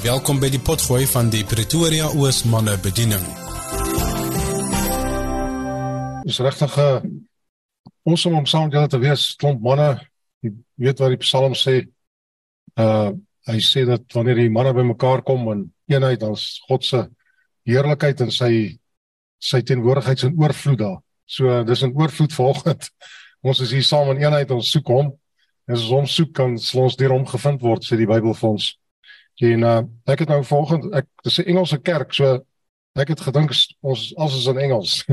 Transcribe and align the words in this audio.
Welkom 0.00 0.38
by 0.40 0.48
die 0.48 0.62
potgooi 0.64 1.02
van 1.04 1.28
die 1.28 1.42
Pretoria 1.44 2.06
Oos 2.16 2.38
manne 2.48 2.72
bediening. 2.80 3.20
Dis 6.24 6.38
regtig 6.40 6.72
'n 6.78 6.80
uh, 6.80 7.02
ons 8.08 8.24
om 8.26 8.46
saam 8.46 8.70
julle 8.72 8.88
te 8.88 8.98
wees, 8.98 9.36
klomp 9.36 9.60
manne. 9.60 10.00
Jy 10.40 10.54
weet 10.80 11.04
wat 11.04 11.12
die 11.12 11.20
Psalm 11.20 11.52
sê. 11.52 11.84
Uh 12.80 13.12
hy 13.44 13.60
sê 13.60 13.84
dat 13.84 14.02
wanneer 14.14 14.36
die 14.36 14.50
manne 14.50 14.72
bymekaar 14.72 15.22
kom 15.22 15.48
in 15.52 15.62
eenheid 15.88 16.22
as 16.22 16.60
God 16.68 16.84
se 16.84 17.04
heerlikheid 17.68 18.20
en 18.20 18.30
sy 18.30 18.78
sy 19.38 19.60
teenwoordigheid 19.60 20.18
se 20.18 20.32
oorvloed 20.32 20.78
daar. 20.78 21.00
So 21.26 21.64
dis 21.64 21.82
'n 21.82 21.92
oorvloed 21.92 22.32
vanoggend. 22.32 22.88
Ons 23.42 23.60
is 23.60 23.70
hier 23.70 23.84
saam 23.84 24.16
in 24.16 24.22
eenheid, 24.24 24.50
ons 24.50 24.70
soek 24.70 24.88
hom. 24.88 25.12
En 25.68 25.74
as 25.74 25.82
ons 25.82 25.90
hom 25.90 26.06
soek 26.06 26.32
kan 26.32 26.56
ons 26.56 26.96
deur 26.96 27.12
hom 27.12 27.26
gevind 27.26 27.60
word, 27.60 27.84
sê 27.84 27.96
die 27.96 28.08
Bybel 28.08 28.34
vir 28.34 28.48
ons. 28.48 28.79
En 29.40 29.62
uh, 29.64 29.80
ek 30.04 30.24
het 30.24 30.28
nou 30.28 30.42
volgende 30.44 30.90
ek 31.00 31.06
dis 31.24 31.38
'n 31.40 31.48
Engelse 31.48 31.78
kerk, 31.80 32.12
so 32.12 32.44
ek 32.98 33.08
het 33.08 33.20
gedink 33.20 33.54
ons 33.80 34.02
as 34.16 34.34
is 34.36 34.46
in 34.46 34.58
Engels. 34.58 35.04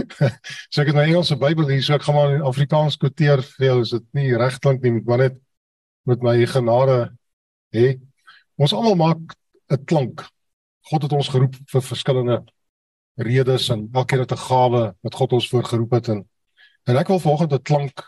so 0.72 0.82
ek 0.82 0.90
het 0.90 0.96
my 0.96 1.06
Engelse 1.06 1.36
Bybel 1.38 1.68
hier, 1.68 1.82
so 1.82 1.94
ek 1.94 2.02
gaan 2.02 2.14
maar 2.14 2.34
in 2.34 2.42
Afrikaans 2.42 2.98
kwoteer 2.98 3.42
vir 3.42 3.66
julle, 3.66 3.86
is 3.86 3.94
dit 3.94 4.06
nie 4.18 4.36
reg 4.36 4.58
klink 4.58 4.82
nie, 4.82 4.98
maar 5.06 5.18
net 5.18 5.38
met 6.08 6.22
my 6.22 6.34
genade 6.46 6.98
hè. 7.76 7.94
Ons 8.58 8.74
almal 8.74 8.96
maak 8.98 9.36
'n 9.70 9.84
klank. 9.84 10.26
God 10.90 11.02
het 11.02 11.12
ons 11.12 11.28
geroep 11.28 11.54
vir 11.68 11.82
verskillende 11.82 12.42
redes 13.18 13.68
en 13.68 13.88
elkeen 13.92 14.20
het 14.20 14.32
'n 14.32 14.46
gawe 14.48 14.94
wat 15.00 15.14
God 15.14 15.32
ons 15.32 15.48
voorgeroep 15.48 15.92
het 15.92 16.08
en 16.08 16.28
en 16.88 16.96
ek 16.96 17.08
wil 17.08 17.20
volgende 17.20 17.58
klank 17.62 18.02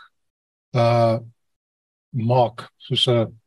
uh 0.75 1.19
maak 2.09 2.71
soos 2.77 3.07
'n 3.07 3.40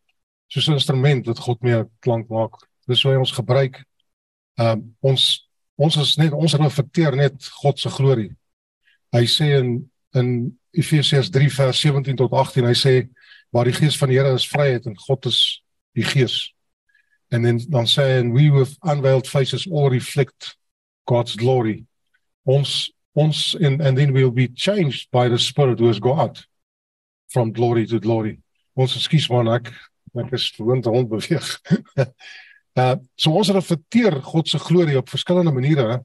soos 0.54 0.68
'n 0.68 0.78
instrument 0.78 1.26
wat 1.26 1.38
God 1.38 1.62
mee 1.62 1.84
klank 1.98 2.28
maak. 2.28 2.54
Dis 2.86 3.02
hoe 3.02 3.18
ons 3.18 3.32
gebruik. 3.32 3.82
Ehm 4.54 4.78
um, 4.78 4.96
ons 5.00 5.48
ons 5.76 5.96
is 5.96 6.16
net 6.16 6.32
ons 6.32 6.54
reflekteer 6.54 7.16
net 7.16 7.48
God 7.62 7.78
se 7.78 7.90
glorie. 7.90 8.30
Hy 9.12 9.26
sê 9.26 9.58
in 9.58 9.90
in 10.14 10.58
Efesiërs 10.70 11.30
3 11.30 11.50
vers 11.50 11.80
17 11.80 12.16
tot 12.16 12.32
18 12.32 12.64
hy 12.64 12.74
sê 12.74 13.08
waar 13.50 13.64
die 13.64 13.74
gees 13.74 13.98
van 13.98 14.08
die 14.08 14.18
Here 14.18 14.34
is 14.34 14.46
vryheid 14.46 14.86
en 14.86 14.94
God 14.98 15.26
is 15.26 15.62
die 15.94 16.06
gees. 16.06 16.52
En 17.30 17.42
dan 17.42 17.58
dan 17.68 17.86
sê 17.86 18.02
hy 18.02 18.30
we 18.30 18.50
with 18.50 18.78
unveiled 18.82 19.26
faces 19.26 19.66
all 19.70 19.90
reflect 19.90 20.56
God's 21.10 21.34
glory. 21.34 21.84
Ons 22.46 22.92
ons 23.14 23.54
in 23.60 23.80
and 23.80 23.96
then 23.96 24.12
we'll 24.12 24.30
be 24.30 24.48
changed 24.48 25.10
by 25.10 25.28
the 25.28 25.38
spirit 25.38 25.80
who 25.80 25.86
has 25.86 25.98
God 25.98 26.38
from 27.28 27.52
glory 27.52 27.86
to 27.86 27.98
glory. 27.98 28.38
Ons 28.76 28.94
skuis 29.02 29.30
man 29.30 29.48
ek 29.48 29.72
ek 30.22 30.34
is 30.38 30.50
gewoond 30.56 30.86
rond 30.86 31.08
beweeg. 31.08 31.48
uh 32.80 32.94
so 33.14 33.30
ons 33.30 33.52
reflekteer 33.54 34.20
God 34.22 34.48
se 34.48 34.58
glorie 34.58 34.98
op 34.98 35.08
verskillende 35.08 35.52
maniere. 35.54 36.02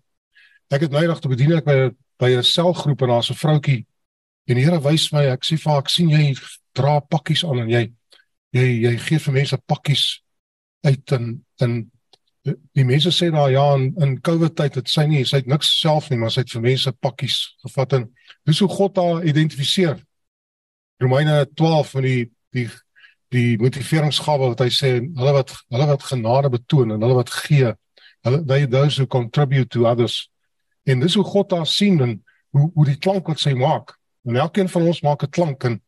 Ek 0.70 0.86
het 0.86 0.94
nydig 0.94 1.20
te 1.20 1.32
bedien 1.32 1.58
ek 1.58 1.66
by 1.66 1.78
by 2.20 2.36
'n 2.36 2.44
selgroep 2.44 3.02
en 3.02 3.14
daar's 3.16 3.32
'n 3.32 3.40
vroutjie 3.40 3.86
en 4.50 4.58
die 4.58 4.66
Here 4.66 4.82
wys 4.82 5.12
my 5.14 5.28
ek 5.30 5.46
sê 5.46 5.58
vir 5.62 5.72
haar 5.72 5.84
ek 5.84 5.94
sien 5.94 6.10
jy 6.10 6.34
dra 6.78 7.00
pakkies 7.00 7.46
aan 7.46 7.64
en 7.64 7.70
jy 7.70 7.86
jy 8.58 8.66
jy 8.86 8.98
gee 9.06 9.22
vir 9.26 9.34
mense 9.34 9.58
pakkies 9.70 10.04
uit 10.88 11.16
in 11.18 11.46
in 11.62 11.80
die 12.73 12.86
mense 12.88 13.12
sê 13.14 13.30
daar 13.32 13.52
ja 13.52 13.66
in 13.78 13.94
in 14.02 14.18
Covid 14.26 14.56
tyd 14.58 14.80
het 14.80 14.90
sy 14.90 15.06
nie 15.06 15.26
sy 15.26 15.44
het 15.44 15.50
niks 15.52 15.70
self 15.82 16.10
nie 16.10 16.18
maar 16.18 16.34
sy 16.34 16.42
het 16.46 16.54
vir 16.56 16.66
mense 16.66 16.94
pakkies 17.06 17.40
gevat 17.66 17.98
en 18.00 18.08
dis 18.48 18.62
hoe 18.64 18.70
God 18.70 18.98
haar 18.98 19.26
identifiseer. 19.28 20.00
Romeine 21.00 21.46
12 21.56 21.92
van 21.96 22.08
die 22.08 22.23
die 22.56 22.68
die 23.34 23.58
motiveringsgawe 23.62 24.52
wat 24.54 24.64
hy 24.64 24.70
sê 24.74 24.92
hulle 25.02 25.34
wat 25.36 25.54
hulle 25.70 25.88
wat 25.92 26.08
genade 26.10 26.50
betoon 26.50 26.96
en 26.96 27.06
hulle 27.06 27.20
wat 27.20 27.30
gee 27.46 27.74
hulle 28.26 28.42
they 28.46 28.66
those 28.66 28.98
who 28.98 29.08
contribute 29.08 29.70
to 29.70 29.86
others. 29.86 30.30
En 30.84 31.00
dis 31.00 31.16
hoe 31.16 31.24
God 31.24 31.50
daar 31.50 31.68
sien 31.68 32.02
en 32.02 32.18
hoe 32.56 32.72
hoe 32.73 32.86
die 32.86 32.98
klank 32.98 33.28
wat 33.28 33.39
sy 33.39 33.54
maak. 33.54 33.94
En 34.28 34.36
elkeen 34.36 34.70
van 34.70 34.88
ons 34.89 35.02
maak 35.02 35.23
'n 35.23 35.30
klank 35.30 35.64
en 35.64 35.82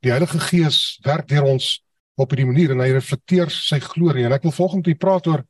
die 0.00 0.10
Heilige 0.10 0.40
Gees 0.40 0.98
werk 1.02 1.28
deur 1.28 1.44
ons 1.44 1.82
op 2.16 2.32
'n 2.32 2.46
manier 2.46 2.70
en 2.70 2.80
hy 2.80 2.90
reflekteer 2.92 3.50
sy 3.50 3.78
glorie. 3.78 4.24
En 4.24 4.32
ek 4.32 4.42
wil 4.42 4.52
volgens 4.52 4.86
hier 4.86 4.96
praat 4.96 5.26
oor 5.26 5.44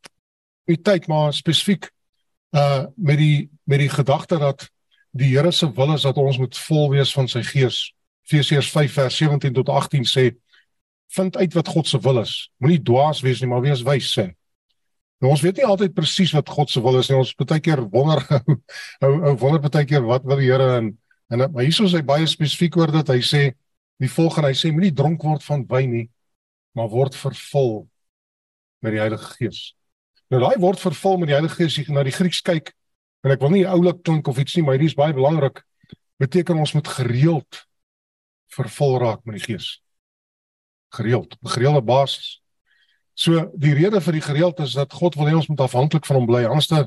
die 0.67 0.83
tyd 0.83 1.07
maar 1.07 1.33
spesifiek 1.33 1.91
uh 2.53 2.87
met 2.97 3.19
die 3.19 3.51
met 3.65 3.79
die 3.79 3.89
gedagte 3.89 4.39
dat 4.39 4.69
die 5.11 5.37
Here 5.37 5.53
se 5.53 5.73
wil 5.73 5.95
is 5.95 6.03
dat 6.03 6.17
ons 6.17 6.39
moet 6.39 6.57
vol 6.57 6.91
wees 6.91 7.13
van 7.13 7.29
sy 7.29 7.43
gees. 7.43 7.93
Efesiërs 8.27 8.71
5 8.71 8.93
vers 8.93 9.17
17 9.17 9.53
tot 9.53 9.69
18 9.69 10.05
sê 10.05 10.35
vind 11.15 11.37
uit 11.37 11.55
wat 11.55 11.69
God 11.69 11.87
se 11.87 12.01
wil 12.01 12.21
is. 12.21 12.35
Moenie 12.59 12.83
dwaas 12.83 13.21
wees 13.21 13.41
nie, 13.41 13.49
maar 13.51 13.65
wees 13.65 13.83
wys 13.87 14.11
sê. 14.17 14.31
Nou 15.23 15.33
ons 15.33 15.41
weet 15.41 15.61
nie 15.61 15.67
altyd 15.67 15.95
presies 15.97 16.35
wat 16.37 16.49
God 16.53 16.71
se 16.71 16.83
wil 16.85 16.99
is 17.01 17.09
nie. 17.09 17.19
Ons 17.19 17.33
baie 17.39 17.61
keer 17.63 17.83
wonder 17.93 18.21
ou 19.05 19.13
ou 19.31 19.35
wonder 19.41 19.63
baie 19.63 19.87
keer 19.89 20.05
wat 20.05 20.27
wil 20.29 20.41
die 20.43 20.51
Here 20.51 20.77
en 20.81 20.97
en 21.33 21.43
maar 21.51 21.65
hierso 21.65 21.89
is 21.89 21.95
hy 21.97 22.05
baie 22.07 22.27
spesifiek 22.31 22.77
oor 22.79 22.93
dit. 22.95 23.09
Hy 23.11 23.23
sê 23.25 23.41
die 24.03 24.11
volgende, 24.13 24.53
hy 24.53 24.59
sê 24.59 24.71
moenie 24.71 24.95
dronk 24.95 25.25
word 25.25 25.43
van 25.47 25.65
wyn 25.71 25.95
nie, 25.95 26.05
maar 26.77 26.91
word 26.93 27.17
vervul 27.19 27.89
met 28.85 28.95
die 28.95 29.01
Heilige 29.01 29.33
Gees. 29.39 29.63
Nou 30.31 30.43
daai 30.43 30.61
word 30.63 30.83
vervul 30.83 31.17
met 31.23 31.33
die 31.33 31.39
Heilige 31.39 31.63
Gees, 31.63 31.79
jy 31.81 31.89
na 31.95 32.05
die 32.07 32.15
Grieks 32.15 32.43
kyk 32.47 32.75
en 33.25 33.33
ek 33.35 33.41
wil 33.43 33.57
nie 33.57 33.65
oulik 33.67 34.05
klink 34.07 34.29
of 34.31 34.39
iets 34.39 34.55
nie, 34.55 34.63
maar 34.67 34.77
hierdie 34.77 34.93
is 34.93 34.99
baie 34.99 35.17
belangrik. 35.17 35.65
Beteken 36.23 36.61
ons 36.61 36.77
moet 36.77 36.93
gereeld 36.99 37.65
vervul 38.55 39.01
raak 39.03 39.25
met 39.27 39.41
die 39.41 39.47
Gees 39.49 39.73
gereeld, 40.95 41.37
op 41.41 41.49
gereelde 41.49 41.83
basis. 41.83 42.41
So 43.15 43.51
die 43.55 43.75
rede 43.75 44.01
vir 44.01 44.13
die 44.13 44.25
gereeld 44.25 44.61
is 44.61 44.77
dat 44.77 44.93
God 44.93 45.15
wil 45.17 45.29
hê 45.31 45.35
ons 45.37 45.49
moet 45.49 45.61
afhanklik 45.61 46.07
van 46.07 46.17
hom 46.17 46.27
bly. 46.29 46.45
Anderste 46.45 46.87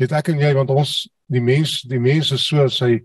weet 0.00 0.12
ek 0.12 0.32
en 0.32 0.40
jy 0.40 0.52
want 0.54 0.70
ons 0.70 0.92
die 1.32 1.40
mens, 1.40 1.80
die 1.88 2.00
mens 2.00 2.32
is 2.32 2.44
so 2.46 2.68
sy 2.68 3.00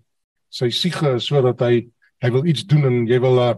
sy 0.49 0.69
siege 0.71 1.15
is 1.17 1.27
sodat 1.27 1.61
hy 1.63 1.87
hy 2.23 2.29
wil 2.33 2.47
iets 2.49 2.65
doen 2.65 2.85
en 2.87 2.97
jy 3.07 3.19
wil 3.21 3.39
'n 3.39 3.43
uh, 3.47 3.55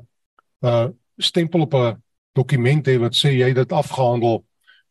'n 0.62 0.68
uh, 0.68 0.88
stempel 1.18 1.62
op 1.62 1.74
'n 1.74 2.02
dokument 2.34 2.88
hê 2.88 3.00
wat 3.00 3.16
sê 3.16 3.32
jy 3.34 3.54
dit 3.54 3.72
afgehandel 3.72 4.44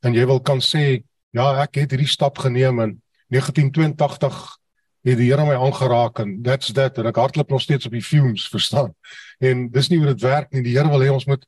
en 0.02 0.14
jy 0.14 0.26
wil 0.26 0.40
kan 0.40 0.60
sê 0.60 1.02
ja, 1.32 1.62
ek 1.62 1.82
het 1.82 1.90
hierdie 1.92 2.08
stap 2.08 2.38
geneem 2.38 2.80
in 2.80 3.02
1982 3.28 4.58
het 5.04 5.18
die 5.18 5.28
Here 5.30 5.44
my 5.46 5.54
aangeraak 5.54 6.18
en 6.22 6.42
that's 6.42 6.72
that 6.72 6.98
en 6.98 7.06
ek 7.06 7.20
hardloop 7.20 7.50
nog 7.50 7.62
steeds 7.62 7.86
op 7.86 7.92
die 7.92 8.02
fumes 8.04 8.48
verstaan. 8.54 8.94
En 9.40 9.68
dis 9.70 9.88
nie 9.88 9.98
hoe 9.98 10.12
dit 10.12 10.24
werk 10.26 10.52
nie. 10.52 10.64
Die 10.66 10.76
Here 10.76 10.90
wil 10.90 11.04
hê 11.04 11.12
ons 11.12 11.26
moet 11.28 11.44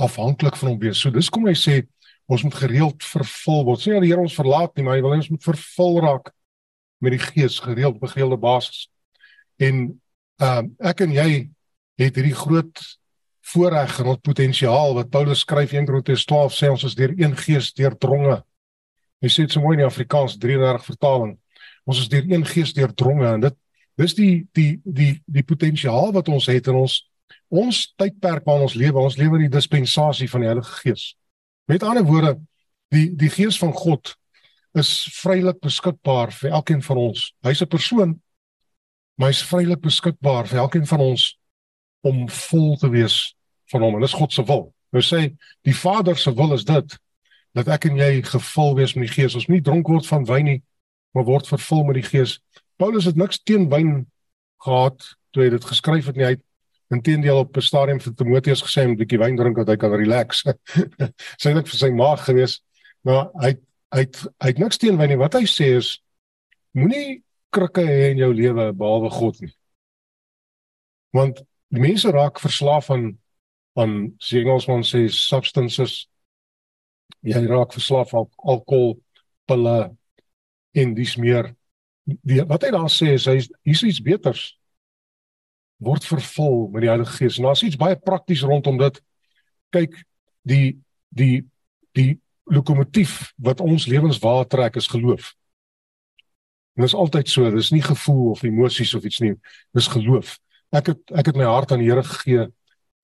afhanklik 0.00 0.56
van 0.58 0.72
hom 0.72 0.80
wees. 0.82 1.00
So 1.00 1.12
dis 1.14 1.30
kom 1.30 1.46
hy 1.46 1.54
sê 1.58 1.82
ons 2.30 2.42
moet 2.46 2.56
gereeld 2.56 3.04
vervul 3.04 3.64
word. 3.68 3.82
Sê 3.82 3.94
dat 3.94 4.04
die 4.04 4.10
Here 4.12 4.24
ons 4.24 4.36
verlaat 4.36 4.72
nie, 4.76 4.84
maar 4.86 4.96
hy 4.96 5.04
wil 5.04 5.16
ons 5.18 5.30
moet 5.32 5.44
vervul 5.44 6.00
raak 6.04 6.32
met 7.04 7.16
die 7.16 7.22
Gees 7.22 7.58
gereeld 7.60 8.00
op 8.00 8.08
gereelde 8.08 8.40
basis. 8.40 8.88
En 9.60 9.86
ehm 10.42 10.70
uh, 10.70 10.90
ek 10.90 11.04
en 11.04 11.12
jy 11.14 11.28
het 12.00 12.16
hierdie 12.18 12.34
groot 12.34 12.80
voorreg 13.52 14.00
ons 14.02 14.22
potensiaal 14.24 14.96
wat 14.96 15.12
Paulus 15.12 15.44
skryf 15.44 15.74
in 15.76 15.86
Korintiërs 15.86 16.24
12 16.26 16.56
sê 16.56 16.70
ons 16.72 16.84
is 16.88 16.96
deur 16.98 17.12
een 17.14 17.36
gees 17.36 17.70
deurdronge. 17.76 18.40
Hy 19.22 19.30
sê 19.30 19.44
dit 19.44 19.54
so 19.54 19.62
mooi 19.62 19.76
in 19.76 19.84
die 19.84 19.88
Afrikaans 19.88 20.38
33 20.40 20.86
vertaling. 20.88 21.34
Ons 21.84 22.00
is 22.02 22.10
deur 22.12 22.24
een 22.28 22.44
gees 22.48 22.72
deurdronge 22.76 23.28
en 23.28 23.44
dit 23.44 23.58
dis 24.00 24.16
die 24.18 24.32
die 24.56 24.70
die 24.84 25.12
die 25.26 25.44
potensiaal 25.46 26.10
wat 26.16 26.28
ons 26.32 26.48
het 26.50 26.70
in 26.72 26.80
ons 26.80 27.02
ons 27.48 27.94
tydperk 27.96 28.44
waarin 28.44 28.66
ons 28.66 28.74
lewe, 28.74 28.98
ons 28.98 29.16
lewe 29.16 29.38
in 29.38 29.46
die 29.46 29.56
dispensasie 29.56 30.28
van 30.30 30.44
die 30.44 30.50
Heilige 30.50 30.80
Gees. 30.82 31.14
Met 31.70 31.82
ander 31.82 32.04
woorde, 32.04 32.36
die 32.92 33.08
die 33.16 33.30
Gees 33.30 33.58
van 33.58 33.72
God 33.72 34.14
is 34.74 34.90
vrylik 35.20 35.60
beskikbaar 35.62 36.32
vir 36.34 36.50
elkeen 36.50 36.82
van 36.82 36.98
ons. 36.98 37.32
Hy's 37.46 37.62
'n 37.62 37.70
persoon, 37.70 38.20
maar 39.16 39.30
hy's 39.30 39.42
vrylik 39.42 39.80
beskikbaar 39.80 40.46
vir 40.46 40.58
elkeen 40.58 40.86
van 40.86 41.00
ons 41.00 41.38
om 42.02 42.28
vol 42.28 42.76
te 42.76 42.88
wees 42.88 43.34
van 43.70 43.82
hom. 43.82 43.94
En 43.94 44.00
dis 44.00 44.12
God 44.12 44.32
se 44.32 44.44
wil. 44.44 44.74
Nou 44.92 45.02
sê 45.02 45.34
die 45.62 45.74
Vader 45.74 46.16
se 46.16 46.34
wil 46.34 46.52
is 46.52 46.64
dit 46.64 46.98
dat 47.54 47.68
ek 47.68 47.84
en 47.84 47.96
jy 47.96 48.22
gevul 48.22 48.74
wees 48.74 48.94
met 48.94 49.06
die 49.06 49.14
Gees. 49.14 49.34
Ons 49.34 49.48
nie 49.48 49.62
dronk 49.62 49.88
word 49.88 50.06
van 50.06 50.26
wyn 50.26 50.44
nie, 50.44 50.62
maar 51.14 51.24
word 51.24 51.48
vervul 51.48 51.84
met 51.84 51.94
die 51.94 52.06
Gees. 52.06 52.40
Paulus 52.76 53.04
het 53.04 53.16
niks 53.16 53.38
teen 53.42 53.68
wyn 53.70 54.06
gehad 54.64 54.98
toe 55.30 55.44
hy 55.44 55.50
dit 55.54 55.64
geskryf 55.64 56.06
het 56.10 56.16
nie. 56.18 56.24
Hy 56.24 56.34
het 56.36 56.44
Inteendeel 56.92 57.38
op 57.38 57.56
'n 57.56 57.60
stadium 57.60 58.00
vir 58.00 58.14
Timoteus 58.14 58.62
gesê 58.62 58.84
om 58.84 58.92
'n 58.92 58.96
bietjie 58.96 59.18
wyn 59.18 59.36
drink 59.36 59.56
dat 59.56 59.68
hy 59.68 59.76
kan 59.76 59.92
relax. 59.92 60.44
Sy 61.40 61.52
het 61.54 61.68
vir 61.68 61.78
sy 61.78 61.90
maag 61.90 62.24
gewees. 62.24 62.60
Maar 63.02 63.30
hy 63.40 63.56
hy 63.94 64.04
hy 64.42 64.48
het 64.48 64.58
niks 64.58 64.78
teen 64.78 64.98
wyn 64.98 65.08
nie. 65.08 65.18
Wat 65.18 65.34
hy 65.34 65.44
sê 65.46 65.76
is 65.78 66.00
moenie 66.72 67.22
krikke 67.50 67.84
hê 67.86 68.10
in 68.10 68.18
jou 68.18 68.32
lewe 68.34 68.72
behalwe 68.72 69.10
God 69.10 69.40
nie. 69.40 69.52
Want 71.14 71.44
mense 71.68 72.10
raak 72.10 72.40
verslaaf 72.40 72.90
aan 72.90 73.18
aan 73.74 74.14
Engelsman 74.30 74.84
sê 74.86 75.08
substances. 75.10 76.06
Jy 77.22 77.46
raak 77.46 77.72
verslaaf 77.72 78.14
aan 78.14 78.28
alkohol, 78.36 79.00
pille 79.46 79.96
en 80.74 80.94
dis 80.94 81.16
meer. 81.16 81.54
Die, 82.04 82.42
wat 82.44 82.62
hy 82.62 82.70
dan 82.70 82.90
sê 82.92 83.14
is 83.14 83.26
hy 83.26 83.38
hier's 83.64 83.82
iets 83.82 84.02
beters 84.04 84.52
word 85.82 86.04
vervul 86.04 86.68
met 86.72 86.84
die 86.84 86.90
Heilige 86.90 87.16
Gees. 87.18 87.38
En 87.38 87.48
daar's 87.48 87.62
iets 87.62 87.80
baie 87.80 87.96
prakties 87.96 88.44
rondom 88.46 88.78
dit. 88.78 89.00
Kyk, 89.74 89.96
die 90.42 90.78
die 91.14 91.44
die 91.94 92.18
lokomotief 92.50 93.32
wat 93.36 93.60
ons 93.60 93.86
lewens 93.86 94.18
waar 94.18 94.46
trek 94.46 94.76
is 94.76 94.90
geloof. 94.90 95.32
En 96.74 96.82
dit 96.82 96.90
is 96.90 96.94
altyd 96.98 97.28
so, 97.30 97.50
dis 97.50 97.70
nie 97.70 97.82
gevoel 97.82 98.30
of 98.30 98.42
emosies 98.42 98.94
of 98.94 99.04
iets 99.06 99.20
nie, 99.22 99.34
dis 99.72 99.88
geloof. 99.88 100.36
Ek 100.74 100.90
het 100.90 101.14
ek 101.14 101.30
het 101.30 101.38
my 101.38 101.46
hart 101.46 101.72
aan 101.72 101.84
die 101.84 101.90
Here 101.90 102.02
gegee. 102.02 102.48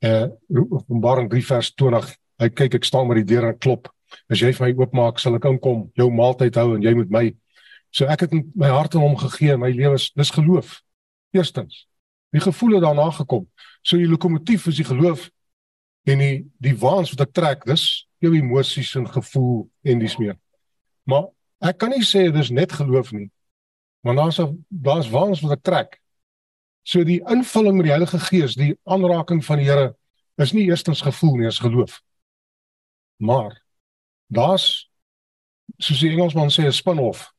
Uh 0.02 0.26
Openbaring 0.50 1.30
3 1.30 1.46
vers 1.46 1.72
20. 1.74 2.14
Hy 2.40 2.48
kyk 2.56 2.80
ek 2.80 2.88
staan 2.88 3.06
met 3.08 3.20
die 3.20 3.28
deur 3.34 3.50
en 3.50 3.58
klop. 3.58 3.90
As 4.32 4.40
jy 4.42 4.50
vir 4.56 4.66
my 4.66 4.72
oopmaak, 4.80 5.20
sal 5.22 5.36
ek 5.38 5.46
inkom, 5.46 5.84
jou 5.94 6.08
maaltyd 6.10 6.56
hou 6.58 6.74
en 6.74 6.82
jy 6.82 6.94
met 6.98 7.12
my. 7.14 7.24
So 7.94 8.08
ek 8.10 8.26
het 8.26 8.34
my 8.58 8.70
hart 8.72 8.96
aan 8.96 9.04
hom 9.04 9.16
gegee, 9.20 9.56
my 9.58 9.70
lewe 9.74 9.98
is 9.98 10.10
dis 10.18 10.32
geloof. 10.34 10.80
Eerstens. 11.36 11.84
Die 12.30 12.40
gevoele 12.40 12.80
daarna 12.80 13.10
gekom. 13.10 13.48
So 13.82 13.96
die 13.96 14.08
lokomotief 14.08 14.66
is 14.70 14.76
die 14.76 14.86
geloof 14.86 15.28
en 16.08 16.18
die 16.18 16.36
die 16.62 16.76
waans 16.78 17.10
wat 17.14 17.26
ek 17.26 17.32
trek, 17.34 17.64
dis 17.66 18.06
jou 18.22 18.32
emosies 18.36 18.94
en 18.96 19.08
gevoel 19.08 19.64
en 19.82 20.02
dis 20.02 20.16
meer. 20.20 20.36
Maar 21.08 21.28
ek 21.70 21.80
kan 21.80 21.92
nie 21.92 22.04
sê 22.06 22.28
dis 22.32 22.52
net 22.54 22.72
geloof 22.72 23.12
nie. 23.16 23.30
Want 24.06 24.18
daar's 24.18 24.40
daar's 24.68 25.10
waans 25.10 25.42
wat 25.44 25.58
ek 25.58 25.64
trek. 25.64 25.98
So 26.82 27.04
die 27.04 27.20
invulling 27.28 27.76
met 27.76 27.88
die 27.88 27.94
Heilige 27.94 28.20
Gees, 28.30 28.56
die 28.56 28.72
aanraking 28.84 29.42
van 29.44 29.60
die 29.60 29.68
Here 29.68 29.90
is 30.40 30.54
nie 30.56 30.68
eerstens 30.70 31.02
gevoel 31.04 31.36
nie, 31.36 31.48
is 31.48 31.60
geloof. 31.60 32.00
Maar 33.20 33.58
daar's 34.32 34.88
soos 35.78 36.00
die 36.00 36.10
Engelsman 36.14 36.50
sê 36.50 36.64
'n 36.64 36.72
spin-off. 36.72 37.32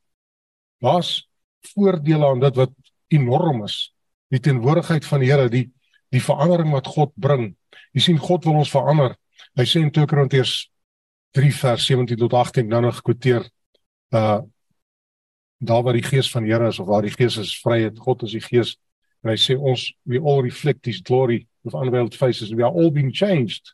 Daar's 0.78 1.28
voordele 1.74 2.26
aan 2.26 2.40
dit 2.40 2.56
wat 2.56 2.72
enorm 3.08 3.64
is. 3.64 3.94
Die 4.32 4.40
teenwoordigheid 4.40 5.06
van 5.06 5.20
die 5.22 5.30
Here, 5.30 5.48
die 5.52 5.68
die 6.12 6.20
verandering 6.20 6.72
wat 6.74 6.90
God 6.92 7.12
bring. 7.16 7.54
Jy 7.96 8.02
sien 8.04 8.18
God 8.20 8.44
wil 8.44 8.58
ons 8.60 8.72
verander. 8.72 9.14
Hy 9.56 9.64
sê 9.68 9.80
in 9.80 9.92
2 9.92 10.08
Korintiërs 10.10 10.66
3 11.36 11.52
vers 11.56 11.86
17 11.88 12.18
tot 12.20 12.34
18 12.36 12.68
nou 12.68 12.82
nog 12.84 12.98
gekwoteer 13.00 13.46
uh 14.16 14.40
daar 15.62 15.84
waar 15.86 15.94
die 15.94 16.02
gees 16.02 16.26
van 16.26 16.42
die 16.42 16.50
Here 16.50 16.66
is 16.68 16.80
of 16.82 16.88
waar 16.88 17.04
die 17.06 17.12
gees 17.14 17.36
is 17.38 17.52
vryheid 17.62 17.98
God 18.02 18.24
is 18.26 18.32
die 18.34 18.42
gees. 18.42 18.74
En 19.22 19.30
hy 19.30 19.36
sê 19.38 19.54
ons 19.54 19.84
we 20.10 20.18
all 20.18 20.42
reflect 20.42 20.88
his 20.90 20.98
glory. 21.06 21.46
With 21.62 21.76
unveiled 21.78 22.16
faces 22.18 22.50
we 22.50 22.64
are 22.66 22.74
all 22.74 22.90
being 22.90 23.12
changed 23.14 23.70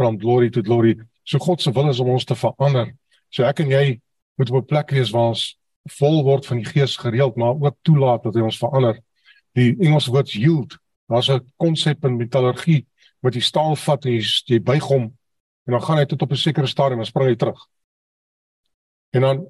from 0.00 0.16
glory 0.18 0.48
to 0.50 0.62
glory. 0.62 0.96
So 1.28 1.38
God 1.38 1.60
se 1.60 1.70
wil 1.76 1.90
is 1.92 2.00
om 2.00 2.08
ons 2.14 2.24
te 2.24 2.34
verander. 2.34 2.94
So 3.28 3.44
ek 3.44 3.60
en 3.60 3.74
jy 3.74 4.00
moet 4.40 4.50
op 4.50 4.62
'n 4.62 4.70
plek 4.72 4.90
wees 4.96 5.12
waar 5.12 5.34
ons 5.36 5.58
vol 6.00 6.24
word 6.24 6.46
van 6.46 6.62
die 6.62 6.70
gees 6.72 6.96
gereeld 6.96 7.36
maar 7.36 7.54
ook 7.60 7.76
toelaat 7.82 8.22
dat 8.22 8.34
hy 8.34 8.40
ons 8.40 8.58
verander 8.58 8.98
die 9.58 9.74
Engelse 9.86 10.12
woord 10.12 10.32
yield 10.32 10.78
daar's 11.08 11.30
'n 11.30 11.52
konsep 11.56 12.04
in 12.04 12.16
metallurgie 12.16 12.86
wat 13.20 13.34
jy 13.34 13.40
staal 13.40 13.76
vat 13.76 14.04
en 14.04 14.12
jy, 14.12 14.24
jy 14.46 14.60
buig 14.60 14.84
hom 14.84 15.04
en 15.66 15.72
dan 15.72 15.82
gaan 15.82 15.98
hy 15.98 16.04
tot 16.04 16.22
op 16.22 16.32
'n 16.32 16.36
sekere 16.36 16.66
stadium 16.66 17.00
en 17.00 17.06
spring 17.06 17.28
hy 17.28 17.36
terug. 17.36 17.60
En 19.12 19.20
dan 19.20 19.46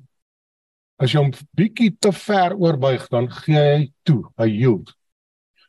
as 0.98 1.12
jy 1.12 1.20
hom 1.20 1.32
bietjie 1.54 1.92
te 1.98 2.12
ver 2.12 2.56
oorbuig, 2.58 3.08
dan 3.08 3.30
gee 3.30 3.58
hy 3.58 3.92
toe, 4.02 4.24
hy 4.36 4.48
yield. 4.50 4.94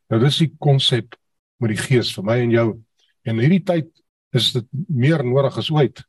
Nou 0.09 0.19
dis 0.21 0.37
die 0.37 0.55
konsep 0.57 1.15
met 1.61 1.69
die 1.69 1.81
gees 1.81 2.13
vir 2.15 2.23
my 2.23 2.37
en 2.41 2.51
jou. 2.51 2.67
En 3.23 3.41
hierdie 3.41 3.63
tyd 3.63 3.89
is 4.33 4.51
dit 4.53 4.65
meer 4.87 5.23
nodig 5.25 5.57
as 5.57 5.69
ooit. 5.69 6.01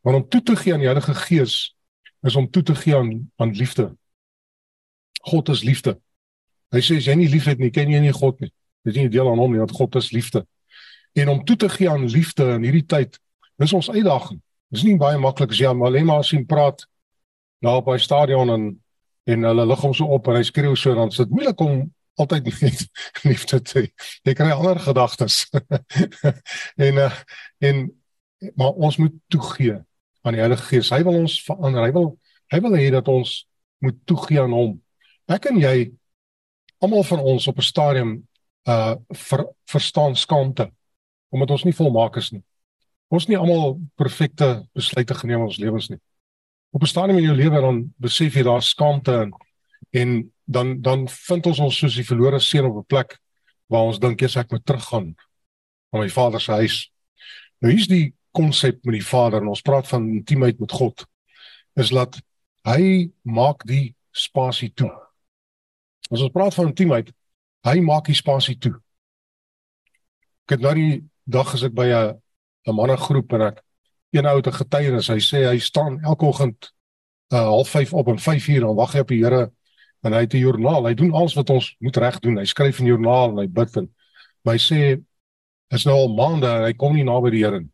Want 0.00 0.16
om 0.16 0.28
toe 0.28 0.40
te 0.42 0.56
gee 0.56 0.72
aan 0.72 0.80
die 0.80 0.88
Heilige 0.88 1.14
Gees 1.14 1.74
is 2.24 2.36
om 2.36 2.48
toe 2.50 2.62
te 2.62 2.74
gee 2.74 2.96
aan 2.96 3.30
aan 3.36 3.52
liefde. 3.52 3.90
God 5.28 5.48
is 5.48 5.64
liefde. 5.64 5.98
Hy 6.70 6.82
sê 6.84 7.00
as 7.00 7.08
jy 7.08 7.16
nie 7.18 7.30
liefhet 7.30 7.58
nie, 7.58 7.72
ken 7.74 7.90
jy 7.90 8.00
nie 8.00 8.14
God 8.14 8.40
nie. 8.40 8.52
Dit 8.84 8.94
is 8.94 9.02
nie 9.02 9.12
deel 9.12 9.28
aan 9.28 9.40
hom 9.40 9.52
nie, 9.52 9.60
want 9.60 9.74
God 9.76 9.96
is 10.00 10.12
liefde. 10.14 10.44
En 11.18 11.28
om 11.32 11.44
toe 11.44 11.56
te 11.58 11.68
gee 11.68 11.90
aan 11.90 12.06
liefde 12.06 12.46
in 12.54 12.64
hierdie 12.64 12.86
tyd 12.86 13.18
Dis 13.60 13.74
ons 13.76 13.90
uitdaging. 13.92 14.40
Dis 14.72 14.86
nie 14.86 14.96
baie 15.00 15.18
maklik 15.20 15.52
as 15.52 15.60
jy 15.60 15.68
alleen 15.68 16.08
maar 16.08 16.24
sien 16.24 16.46
praat 16.48 16.86
daar 17.60 17.82
by 17.84 17.98
stadion 18.00 18.52
en 18.54 18.70
en 19.28 19.44
hulle 19.46 19.64
lig 19.68 19.82
hom 19.84 19.92
so 19.94 20.08
op 20.16 20.30
en 20.30 20.38
hy 20.38 20.42
skreeu 20.48 20.72
so 20.80 20.94
dan 20.96 21.12
sit 21.12 21.30
moeilik 21.30 21.60
om 21.60 21.82
altyd 22.18 22.48
liefde 23.28 23.58
te 23.62 23.82
jy 23.84 24.34
kry 24.34 24.48
ander 24.54 24.80
gedagtes. 24.80 25.44
en 26.88 27.02
uh, 27.04 27.12
en 27.68 27.84
maar 28.56 28.72
ons 28.72 28.96
moet 28.96 29.14
toegee 29.28 29.76
aan 30.24 30.36
die 30.36 30.40
Heilige 30.40 30.70
Gees. 30.70 30.88
Hy 30.90 31.02
wil 31.04 31.20
ons 31.20 31.36
verander. 31.44 31.84
Hy 31.84 31.92
wil 31.92 32.08
hy 32.50 32.60
wil 32.64 32.78
hê 32.80 32.88
dat 32.96 33.08
ons 33.12 33.34
moet 33.84 33.98
toegee 34.08 34.40
aan 34.40 34.56
hom. 34.56 34.72
Ek 35.28 35.50
en 35.52 35.60
jy 35.60 35.90
almal 36.80 37.04
van 37.04 37.20
ons 37.20 37.46
op 37.46 37.58
'n 37.58 37.62
stadium 37.62 38.28
uh 38.68 38.94
ver, 39.08 39.46
verstaan 39.64 40.16
skaamte 40.16 40.70
omdat 41.30 41.50
ons 41.50 41.64
nie 41.64 41.74
volmaak 41.74 42.16
is 42.16 42.30
nie. 42.30 42.42
Ons 43.08 43.26
nie 43.26 43.38
almal 43.38 43.80
perfekte 43.94 44.66
besluite 44.74 45.14
geneem 45.14 45.38
in 45.38 45.46
ons 45.46 45.58
lewens 45.58 45.88
nie. 45.88 45.98
Op 46.70 46.82
'n 46.82 46.86
stadium 46.86 47.18
in 47.18 47.24
jou 47.24 47.36
lewe 47.36 47.60
dan 47.60 47.94
besef 47.96 48.34
jy 48.34 48.42
daar 48.42 48.62
skaamte 48.62 49.12
in 49.12 49.32
en 49.90 50.32
dan 50.44 50.82
dan 50.82 51.08
vind 51.08 51.46
ons 51.46 51.58
ons 51.58 51.78
soos 51.78 51.94
die 51.94 52.04
verlore 52.04 52.40
seun 52.40 52.66
op 52.66 52.76
'n 52.76 52.86
plek 52.86 53.18
waar 53.66 53.86
ons 53.86 53.98
dink 53.98 54.20
jy's 54.20 54.36
ek 54.36 54.50
moet 54.50 54.66
teruggaan 54.66 55.14
na 55.92 55.98
my 55.98 56.08
vader 56.08 56.40
se 56.40 56.52
huis. 56.52 56.90
Nou 57.60 57.72
hier's 57.72 57.88
die 57.88 58.14
konsep 58.30 58.84
met 58.84 58.94
die 58.94 59.06
Vader 59.06 59.42
en 59.42 59.48
ons 59.48 59.62
praat 59.62 59.88
van 59.88 60.08
intimiteit 60.08 60.60
met 60.60 60.72
God 60.72 61.04
is 61.74 61.90
dat 61.94 62.20
hy 62.66 63.10
maak 63.22 63.64
die 63.66 63.94
spasie 64.12 64.70
toe. 64.74 64.90
As 66.10 66.22
ons 66.24 66.32
praat 66.34 66.54
van 66.54 66.70
intimiteit, 66.72 67.14
hy 67.66 67.80
maak 67.84 68.08
die 68.10 68.18
spasie 68.18 68.56
toe. 68.58 68.74
Ek 70.46 70.56
het 70.56 70.64
nou 70.64 70.74
die 70.74 71.04
dag 71.30 71.54
as 71.54 71.62
ek 71.62 71.74
by 71.74 71.86
'n 71.86 72.18
'n 72.66 72.74
mannegroep 72.74 73.32
en 73.32 73.42
ek 73.42 73.62
een 74.12 74.26
ou 74.26 74.40
te 74.42 74.52
getuienis. 74.52 75.08
Hy 75.08 75.20
sê 75.22 75.46
hy 75.48 75.58
staan 75.58 76.00
elke 76.02 76.26
oggend 76.26 76.72
uh 77.32 77.46
half 77.46 77.68
5 77.68 77.92
op 77.94 78.08
en 78.08 78.18
5 78.18 78.48
uur 78.48 78.60
dan 78.60 78.74
wag 78.74 78.92
hy 78.92 79.00
op 79.00 79.08
die 79.08 79.22
Here 79.22 79.52
en 80.02 80.12
hy 80.12 80.20
het 80.20 80.34
'n 80.34 80.38
joernaal. 80.38 80.86
Hy 80.86 80.94
doen 80.94 81.12
alles 81.12 81.34
wat 81.34 81.50
ons 81.50 81.76
moet 81.78 81.96
reg 81.96 82.18
doen. 82.20 82.38
Hy 82.38 82.44
skryf 82.44 82.80
'n 82.80 82.86
joernaal 82.86 83.30
en 83.30 83.38
hy 83.38 83.46
bid 83.46 83.76
en 83.76 83.94
hy 84.44 84.58
sê 84.58 85.02
is 85.70 85.84
nou 85.84 85.94
al 85.94 86.14
maande 86.14 86.46
en 86.46 86.64
hy 86.64 86.72
kom 86.72 86.94
nie 86.94 87.04
naby 87.04 87.30
die 87.30 87.44
Here 87.44 87.60
nie. 87.60 87.70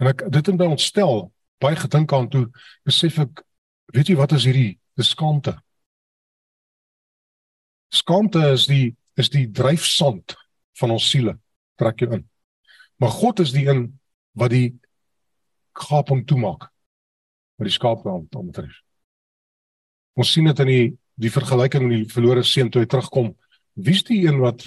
En 0.00 0.06
ek 0.06 0.30
dit 0.30 0.46
het 0.46 0.58
my 0.58 0.66
ontstel. 0.66 1.32
Baie 1.60 1.76
gedink 1.76 2.12
aan 2.12 2.28
toe 2.28 2.50
besef 2.84 3.18
ek 3.18 3.42
weet 3.94 4.08
jy 4.08 4.16
wat 4.16 4.32
is 4.32 4.44
hierdie 4.44 4.78
dis 4.96 5.08
skaamte. 5.08 5.56
Skaamte 7.94 8.42
is 8.52 8.66
die 8.70 8.94
is 9.16 9.30
die 9.32 9.46
dryfsand 9.48 10.34
van 10.76 10.92
ons 10.92 11.06
siele. 11.08 11.38
Trek 11.80 12.02
jou 12.04 12.10
in. 12.18 12.26
Maar 13.00 13.14
God 13.16 13.40
is 13.40 13.54
die 13.54 13.64
een 13.64 13.86
wat 14.36 14.52
die 14.52 14.74
gaping 15.76 16.26
toemaak. 16.28 16.68
Wat 17.56 17.68
die 17.68 17.72
skaap 17.72 18.04
dan 18.04 18.26
omtref. 18.36 18.82
Ons 20.16 20.32
sien 20.32 20.48
dit 20.48 20.62
in 20.64 20.72
die 20.72 20.86
die 21.16 21.32
vergelyking 21.32 21.86
met 21.86 22.02
die 22.02 22.12
verlore 22.12 22.42
seun 22.44 22.68
toe 22.68 22.82
hy 22.82 22.88
terugkom. 22.92 23.30
Wie's 23.72 24.02
die 24.04 24.18
een 24.26 24.36
wat 24.42 24.66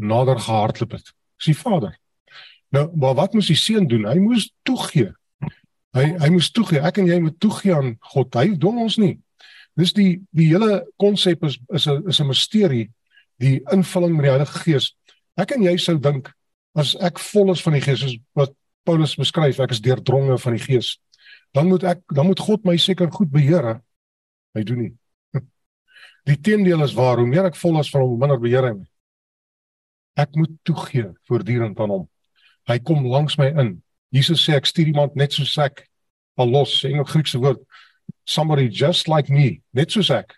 nader 0.00 0.38
gehardloop 0.40 0.94
het? 0.96 1.10
Dis 1.36 1.50
die 1.50 1.58
Vader. 1.58 1.98
Nou, 2.72 2.86
maar 2.96 3.12
wat 3.18 3.36
moes 3.36 3.50
die 3.52 3.58
seun 3.60 3.84
doen? 3.88 4.06
Hy 4.08 4.16
moes 4.20 4.48
toegee. 4.64 5.10
Hy 5.96 6.06
hy 6.20 6.30
moes 6.32 6.48
toegee. 6.56 6.80
Ek 6.80 6.96
en 7.00 7.10
jy 7.10 7.18
moet 7.20 7.36
toegee 7.40 7.76
aan 7.76 7.92
God. 8.12 8.40
Hy 8.40 8.56
dwing 8.56 8.80
ons 8.86 8.96
nie. 9.00 9.14
Dis 9.76 9.92
die 9.92 10.22
die 10.32 10.48
hele 10.48 10.84
konsep 11.00 11.44
is 11.44 11.58
is 11.68 11.86
'n 11.86 12.08
is 12.08 12.20
'n 12.20 12.26
misterie, 12.26 12.90
die 13.38 13.60
invulling 13.72 14.16
met 14.16 14.24
die 14.24 14.30
Heilige 14.30 14.58
Gees. 14.64 14.94
Ek 15.36 15.52
en 15.52 15.62
jy 15.62 15.76
sou 15.76 15.98
dink 15.98 16.32
as 16.74 16.94
ek 16.96 17.18
vol 17.18 17.52
is 17.52 17.62
van 17.62 17.72
die 17.72 17.80
Gees 17.80 18.00
soos 18.00 18.16
wat 18.34 18.52
Paulus 18.84 19.16
beskryf, 19.16 19.60
ek 19.60 19.70
is 19.70 19.80
deurdronge 19.80 20.38
van 20.38 20.52
die 20.56 20.62
Gees. 20.62 20.98
Dan 21.52 21.68
moet 21.68 21.84
ek 21.84 22.02
dan 22.14 22.26
moet 22.26 22.40
God 22.40 22.64
my 22.64 22.76
seker 22.76 23.10
goed 23.12 23.30
beheer. 23.30 23.80
Hy 24.54 24.62
doen 24.62 24.78
nie. 24.78 24.92
Die 26.26 26.40
teendeel 26.40 26.82
is 26.82 26.94
waar, 26.94 27.18
hoe 27.18 27.26
meer 27.26 27.44
ek 27.44 27.56
vol 27.56 27.78
is 27.80 27.90
van 27.90 28.00
hom, 28.00 28.18
minder 28.18 28.40
beheer 28.40 28.64
hy 28.64 28.72
my. 28.72 28.86
Ek 30.16 30.32
moet 30.34 30.50
toegee 30.64 31.12
voortdurend 31.28 31.78
aan 31.80 31.90
hom. 31.90 32.08
Hy 32.66 32.78
kom 32.78 33.04
langs 33.06 33.36
my 33.38 33.50
in. 33.60 33.82
Jesus 34.10 34.40
sê 34.42 34.56
ek 34.56 34.66
stuur 34.66 34.88
iemand 34.88 35.14
net 35.14 35.36
soos 35.36 35.58
ek. 35.58 35.84
Al 36.40 36.48
los 36.50 36.84
in 36.84 36.98
'n 37.00 37.04
Griekse 37.04 37.38
woord 37.38 37.60
somebody 38.24 38.68
just 38.68 39.08
like 39.08 39.32
me, 39.32 39.62
net 39.72 39.90
soos 39.90 40.10
ek. 40.10 40.34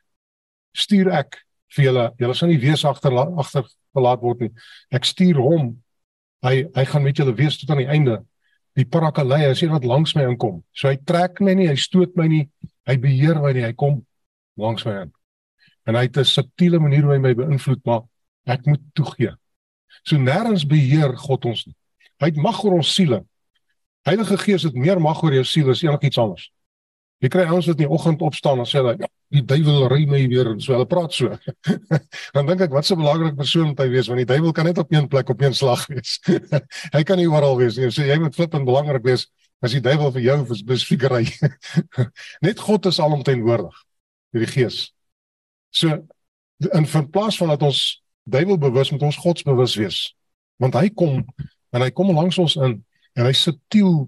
Stuur 0.76 1.12
ek 1.12 1.38
vir 1.76 1.84
julle. 1.88 2.06
Julle 2.20 2.34
sal 2.34 2.48
nie 2.48 2.60
wees 2.60 2.84
agter 2.84 3.12
agter 3.16 3.64
gelaat 3.96 4.20
word 4.22 4.40
nie. 4.40 4.50
Ek 4.92 5.04
stuur 5.04 5.40
hom 5.42 5.76
Hy 6.44 6.68
hy 6.75 6.84
gaan 6.87 7.02
met 7.02 7.18
julle 7.18 7.34
wees 7.34 7.58
tot 7.58 7.72
aan 7.75 7.82
die 7.82 7.90
einde. 7.90 8.20
Die 8.78 8.87
parakalei, 8.87 9.42
as 9.48 9.62
jy 9.62 9.70
wat 9.72 9.87
langs 9.88 10.14
my 10.14 10.28
inkom. 10.28 10.60
So 10.76 10.90
hy 10.90 10.98
trek 11.08 11.40
my 11.42 11.54
nie, 11.58 11.66
hy 11.66 11.78
stoot 11.78 12.14
my 12.18 12.28
nie, 12.30 12.44
hy 12.87 12.94
beheer 13.02 13.40
my 13.42 13.50
nie, 13.56 13.64
hy 13.66 13.75
kom 13.75 14.04
langs 14.58 14.84
my 14.87 15.00
in. 15.02 15.10
En 15.88 15.98
hy 15.98 16.04
het 16.06 16.18
'n 16.18 16.25
subtiele 16.25 16.78
manier 16.78 17.02
hoe 17.02 17.14
hy 17.14 17.18
my 17.18 17.34
beïnvloed, 17.34 17.82
maar 17.84 18.02
ek 18.46 18.66
moet 18.66 18.82
toegee. 18.94 19.34
So 20.04 20.16
nêrens 20.16 20.66
beheer 20.66 21.16
God 21.16 21.44
ons 21.44 21.66
nie. 21.66 21.75
Hy 22.20 22.26
het 22.26 22.37
mag 22.37 22.62
oor 22.64 22.78
ons 22.78 22.94
siele. 22.94 23.25
Heilige 24.06 24.38
Gees 24.38 24.62
het 24.62 24.75
meer 24.75 25.00
mag 25.00 25.22
oor 25.22 25.32
jou 25.32 25.44
siel 25.44 25.70
as 25.70 25.82
enigiets 25.82 26.18
anders. 26.18 26.50
Jy 27.18 27.30
kry 27.34 27.44
ouens 27.50 27.66
wat 27.66 27.80
in 27.80 27.82
die 27.82 27.90
oggend 27.90 28.20
opstaan 28.22 28.60
en 28.62 28.68
sê 28.68 28.78
dat 28.84 29.00
ja, 29.02 29.08
die 29.34 29.42
duiwel 29.42 29.88
ry 29.90 30.04
my 30.06 30.20
weer 30.30 30.52
en 30.52 30.60
so 30.62 30.72
hulle 30.76 30.87
praat 30.87 31.16
so. 31.16 31.32
dan 32.37 32.46
dink 32.46 32.62
ek 32.62 32.75
wat 32.76 32.87
'n 32.87 33.00
belangrike 33.00 33.37
persoon 33.40 33.72
moet 33.72 33.82
hy 33.82 33.88
wees 33.90 34.06
want 34.06 34.22
die 34.22 34.28
duiwel 34.28 34.54
kan 34.54 34.68
net 34.70 34.78
op 34.78 34.92
een 34.92 35.08
plek 35.10 35.32
op 35.34 35.42
een 35.42 35.54
slag 35.54 35.87
wees. 35.90 36.20
hy 36.96 37.02
kan 37.02 37.18
nie 37.18 37.26
oral 37.26 37.58
wees 37.58 37.76
nie. 37.76 37.90
So 37.90 38.06
jy 38.06 38.18
moet 38.22 38.38
flip 38.38 38.54
en 38.54 38.64
belangrik 38.68 39.02
wees 39.02 39.26
as 39.60 39.75
die 39.75 39.82
duiwel 39.82 40.12
vir 40.14 40.22
jou 40.22 40.38
bespiekery. 40.64 41.26
Net 42.46 42.62
God 42.62 42.87
is 42.87 43.00
alomteenwoordig 43.02 43.75
deur 44.30 44.44
die 44.44 44.52
Gees. 44.52 44.92
So 45.75 45.98
in 46.70 46.87
van 46.87 47.10
plaas 47.10 47.38
van 47.38 47.50
dat 47.50 47.66
ons 47.66 48.02
duiwel 48.30 48.58
bewus 48.58 48.94
met 48.94 49.02
ons 49.02 49.18
God 49.18 49.42
bewus 49.42 49.75
wees. 49.75 50.14
Want 50.62 50.78
hy 50.78 50.87
kom 50.94 51.25
en 51.75 51.82
hy 51.82 51.90
kom 51.90 52.14
langs 52.14 52.38
ons 52.38 52.54
in 52.56 52.78
en 53.18 53.26
hy 53.26 53.34
subtiel 53.34 54.06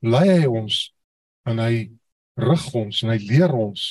lei 0.00 0.28
hy 0.40 0.46
ons 0.48 0.86
en 1.44 1.60
hy 1.60 1.90
rig 2.42 2.66
ons 2.74 3.02
en 3.04 3.12
hy 3.12 3.18
leer 3.22 3.54
ons 3.54 3.86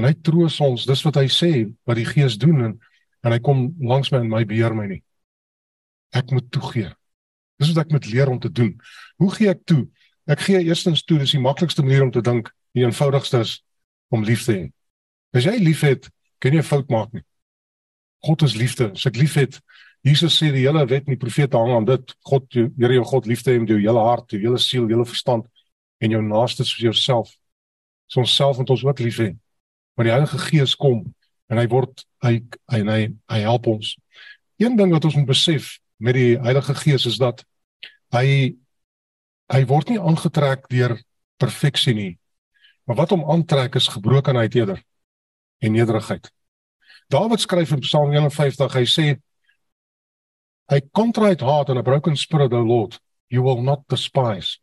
en 0.00 0.08
hy 0.08 0.14
troos 0.24 0.58
ons. 0.64 0.86
Dis 0.88 1.04
wat 1.06 1.18
hy 1.20 1.28
sê 1.32 1.52
wat 1.88 1.98
die 2.00 2.08
Gees 2.08 2.38
doen 2.40 2.66
en 2.70 2.80
en 3.22 3.30
hy 3.30 3.38
kom 3.38 3.68
langs 3.78 4.10
my 4.10 4.18
en 4.18 4.30
my 4.32 4.42
beheer 4.50 4.74
my 4.74 4.88
nie. 4.90 5.02
Ek 6.10 6.32
moet 6.34 6.48
toegee. 6.50 6.88
Dis 7.62 7.70
wat 7.70 7.84
ek 7.84 7.92
moet 7.94 8.08
leer 8.10 8.32
om 8.32 8.40
te 8.42 8.50
doen. 8.50 8.72
Hoe 9.22 9.30
gee 9.36 9.52
ek 9.52 9.60
toe? 9.70 9.84
Ek 10.26 10.42
gee 10.42 10.58
eerstens 10.64 11.04
toe, 11.06 11.20
dis 11.22 11.34
die 11.36 11.42
maklikste 11.42 11.84
manier 11.86 12.02
om 12.02 12.10
te 12.10 12.22
dink, 12.24 12.50
die 12.74 12.82
eenvoudigste 12.82 13.44
is 13.46 13.60
om 14.10 14.26
lief 14.26 14.42
te 14.46 14.56
hê. 14.56 14.64
As 15.38 15.46
jy 15.46 15.54
liefhet, 15.62 16.08
kan 16.42 16.54
jy 16.54 16.64
fout 16.66 16.90
maak 16.90 17.14
nie. 17.14 17.22
God 18.26 18.42
is 18.46 18.56
liefde. 18.58 18.90
As 18.94 19.06
ek 19.06 19.18
liefhet, 19.18 19.60
Jesus 20.06 20.34
sê 20.38 20.50
die 20.50 20.64
hele 20.66 20.82
wet 20.90 21.06
en 21.06 21.14
die 21.14 21.22
profete 21.22 21.58
hang 21.58 21.76
aan 21.76 21.86
dit. 21.86 22.14
God, 22.26 22.46
Here 22.54 22.98
jou 22.98 23.06
God 23.06 23.28
liefde 23.30 23.54
hê 23.54 23.62
met 23.62 23.70
jou 23.70 23.78
hele 23.78 24.02
hart, 24.02 24.34
jou 24.34 24.42
hele 24.42 24.58
siel, 24.62 24.88
jou 24.90 24.98
hele 24.98 25.06
verstand 25.06 25.46
en 26.02 26.10
jou 26.16 26.22
naaste 26.26 26.66
soos 26.66 26.82
jouself. 26.82 27.30
So 28.12 28.20
ons 28.20 28.34
self 28.36 28.58
moet 28.60 28.70
ons 28.74 28.84
ook 28.84 29.00
lief 29.00 29.20
hê. 29.22 29.30
Maar 29.96 30.08
die 30.08 30.12
Heilige 30.12 30.40
Gees 30.50 30.74
kom 30.76 31.06
en 31.48 31.60
hy 31.60 31.64
word 31.72 32.04
hy 32.24 32.34
hy 32.72 32.80
hy, 32.84 33.00
hy 33.32 33.40
help 33.44 33.68
ons. 33.72 33.94
Een 34.60 34.76
ding 34.76 34.92
wat 34.92 35.06
ons 35.08 35.16
moet 35.16 35.30
besef 35.30 35.78
met 35.96 36.16
die 36.18 36.36
Heilige 36.36 36.76
Gees 36.82 37.08
is 37.08 37.16
dat 37.20 37.40
hy 38.12 38.52
hy 39.52 39.62
word 39.68 39.92
nie 39.92 40.00
aangetrek 40.00 40.68
deur 40.72 40.96
perfeksie 41.40 41.94
nie. 41.96 42.12
Maar 42.84 43.02
wat 43.02 43.12
hom 43.14 43.24
aantrek 43.32 43.76
is 43.80 43.90
gebrokenheid 43.92 44.54
eerder 44.56 44.80
en 45.62 45.76
nederigheid. 45.76 46.28
Dawid 47.12 47.40
skryf 47.40 47.72
in 47.72 47.82
Psalm 47.84 48.12
51, 48.12 48.76
hy 48.76 48.84
sê 48.88 49.06
hy 50.72 50.80
contrite 50.96 51.44
heart 51.44 51.72
and 51.72 51.80
a 51.80 51.84
broken 51.84 52.16
spirit 52.16 52.52
o 52.52 52.62
Lord, 52.64 52.96
you 53.28 53.42
will 53.44 53.60
not 53.62 53.84
despise. 53.88 54.58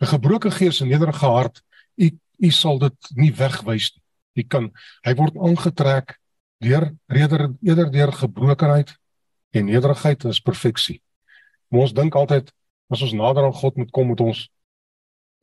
'n 0.00 0.06
Gebroke 0.06 0.50
gees 0.50 0.80
en 0.80 0.88
nederige 0.88 1.26
hart, 1.26 1.62
u 1.96 2.10
u 2.38 2.50
sal 2.50 2.78
dit 2.78 3.10
nie 3.16 3.32
wegwys 3.34 3.92
nie. 3.94 4.02
Hy 4.34 4.44
kan 4.50 4.68
hy 5.06 5.14
word 5.14 5.36
aangetrek 5.38 6.16
deur 6.64 6.90
eerder 7.12 7.52
eerder 7.62 7.90
deur 7.92 8.12
gebrokenheid 8.12 8.94
en 9.54 9.66
nederigheid 9.70 10.24
is 10.24 10.42
perfeksie. 10.42 11.00
Maar 11.70 11.86
ons 11.86 11.94
dink 11.94 12.14
altyd 12.18 12.50
as 12.90 13.02
ons 13.02 13.14
nader 13.14 13.46
aan 13.46 13.54
God 13.54 13.78
moet 13.78 13.92
kom 13.94 14.10
moet 14.10 14.22
ons 14.24 14.44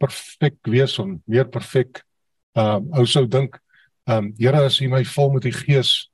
perfek 0.01 0.57
wees 0.67 0.97
om 0.99 1.19
meer 1.25 1.47
perfek. 1.47 2.03
Ehm 2.57 2.87
uh, 2.91 2.99
ou 2.99 3.05
sou 3.07 3.25
dink 3.27 3.59
ehm 4.09 4.17
um, 4.17 4.33
Here 4.39 4.65
as 4.65 4.81
U 4.81 4.89
my 4.89 5.03
vul 5.05 5.31
met 5.37 5.47
die 5.47 5.55
Gees 5.55 6.11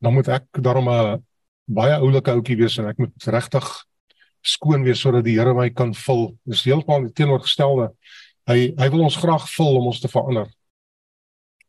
dan 0.00 0.14
moet 0.14 0.28
ek 0.28 0.46
daarom 0.62 0.88
'n 0.88 1.24
baie 1.66 1.94
oulike 1.98 2.30
ouetjie 2.30 2.56
wees 2.56 2.78
en 2.78 2.88
ek 2.88 2.98
moet 2.98 3.26
regtig 3.26 3.66
skoon 4.42 4.84
wees 4.84 5.00
sodat 5.00 5.24
die 5.24 5.38
Here 5.38 5.54
my 5.54 5.70
kan 5.70 5.94
vul. 5.94 6.36
Dis 6.44 6.64
heeltemal 6.64 7.06
die 7.08 7.12
teenoorgestelde. 7.12 7.90
Hy 8.50 8.74
hy 8.78 8.88
wil 8.90 9.06
ons 9.06 9.16
graag 9.16 9.46
vul 9.54 9.78
om 9.78 9.88
ons 9.92 10.00
te 10.02 10.10
verander. 10.10 10.48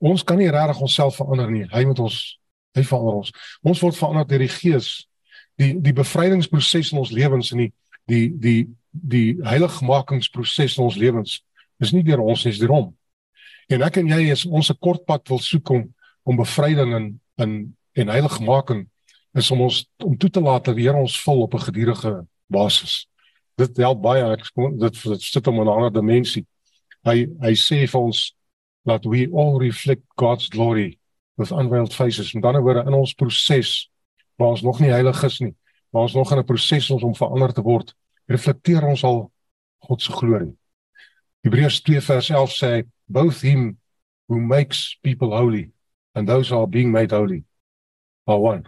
Ons 0.01 0.23
kan 0.25 0.39
nie 0.41 0.49
regtig 0.49 0.81
onsself 0.81 1.19
verander 1.21 1.49
nie. 1.51 1.67
Hy 1.69 1.85
moet 1.85 1.99
ons 2.01 2.19
hy 2.77 2.83
verander 2.87 3.21
ons. 3.21 3.31
Ons 3.61 3.81
word 3.83 3.97
verander 3.99 4.25
deur 4.25 4.45
die 4.45 4.51
Gees 4.51 4.91
die 5.61 5.73
die 5.83 5.95
bevrydingsproses 5.95 6.91
in 6.93 7.01
ons 7.01 7.13
lewens 7.15 7.51
en 7.53 7.65
die 7.65 7.71
die 8.09 8.27
die 8.45 8.59
die 8.91 9.27
heiligmakingsproses 9.47 10.77
in 10.77 10.85
ons 10.87 10.99
lewens 10.99 11.39
is 11.81 11.93
nie 11.95 12.03
deur 12.05 12.23
ons 12.23 12.43
nie, 12.45 12.53
is 12.53 12.61
deur 12.61 12.73
hom. 12.75 12.89
En 13.71 13.85
ek 13.85 14.01
en 14.01 14.09
jy 14.11 14.31
is 14.33 14.45
ons 14.45 14.71
'n 14.71 14.79
kort 14.81 15.05
pad 15.05 15.27
wil 15.29 15.39
soek 15.39 15.69
om 15.69 15.83
om 16.23 16.37
bevryding 16.37 16.95
in 16.95 17.07
in 17.37 17.75
en 17.93 18.07
heiligmaking 18.07 18.87
is 19.35 19.51
om 19.51 19.61
ons 19.61 19.85
om 20.03 20.17
toe 20.17 20.29
te 20.29 20.41
laat 20.41 20.65
dat 20.65 20.75
die 20.75 20.83
Here 20.83 20.97
ons 20.97 21.21
vul 21.23 21.41
op 21.41 21.53
'n 21.53 21.65
gedurende 21.67 22.27
basis. 22.49 23.07
Dit 23.57 23.77
help 23.77 24.01
baie 24.01 24.23
ek 24.23 24.51
dit 24.79 25.03
dit 25.03 25.21
sit 25.21 25.45
hom 25.45 25.61
in 25.61 25.67
'n 25.67 25.75
ander 25.77 25.93
dimensie. 25.93 26.45
Hy 27.07 27.25
hy 27.41 27.53
sê 27.57 27.85
vir 27.87 28.01
ons 28.01 28.31
that 28.85 29.05
we 29.05 29.27
all 29.27 29.59
reflect 29.59 30.03
God's 30.17 30.49
glory 30.49 30.99
with 31.37 31.51
unveiled 31.51 31.93
faces. 31.93 32.33
Met 32.33 32.45
ander 32.45 32.61
woorde 32.61 32.85
in 32.87 32.97
ons 32.97 33.13
proses 33.13 33.89
waar 34.37 34.55
ons 34.55 34.63
nog 34.65 34.79
nie 34.81 34.89
heilig 34.89 35.23
is 35.23 35.39
nie, 35.41 35.53
waar 35.93 36.07
ons 36.07 36.15
nog 36.17 36.31
in 36.31 36.39
'n 36.39 36.45
proses 36.45 36.89
is 36.89 37.03
om 37.03 37.15
verander 37.15 37.53
te 37.53 37.61
word, 37.61 37.93
reflekteer 38.27 38.83
ons 38.87 39.03
al 39.03 39.31
God 39.79 40.01
se 40.01 40.11
glorie. 40.11 40.55
Hebreërs 41.45 41.81
2 41.81 42.01
vers 42.01 42.29
11 42.29 42.53
sê 42.53 42.83
both 43.07 43.41
him 43.41 43.77
who 44.27 44.39
makes 44.39 44.97
people 45.03 45.29
holy 45.29 45.71
and 46.15 46.27
those 46.27 46.49
who 46.49 46.59
are 46.59 46.67
being 46.67 46.91
made 46.91 47.11
holy 47.11 47.43
are 48.27 48.39
one. 48.39 48.63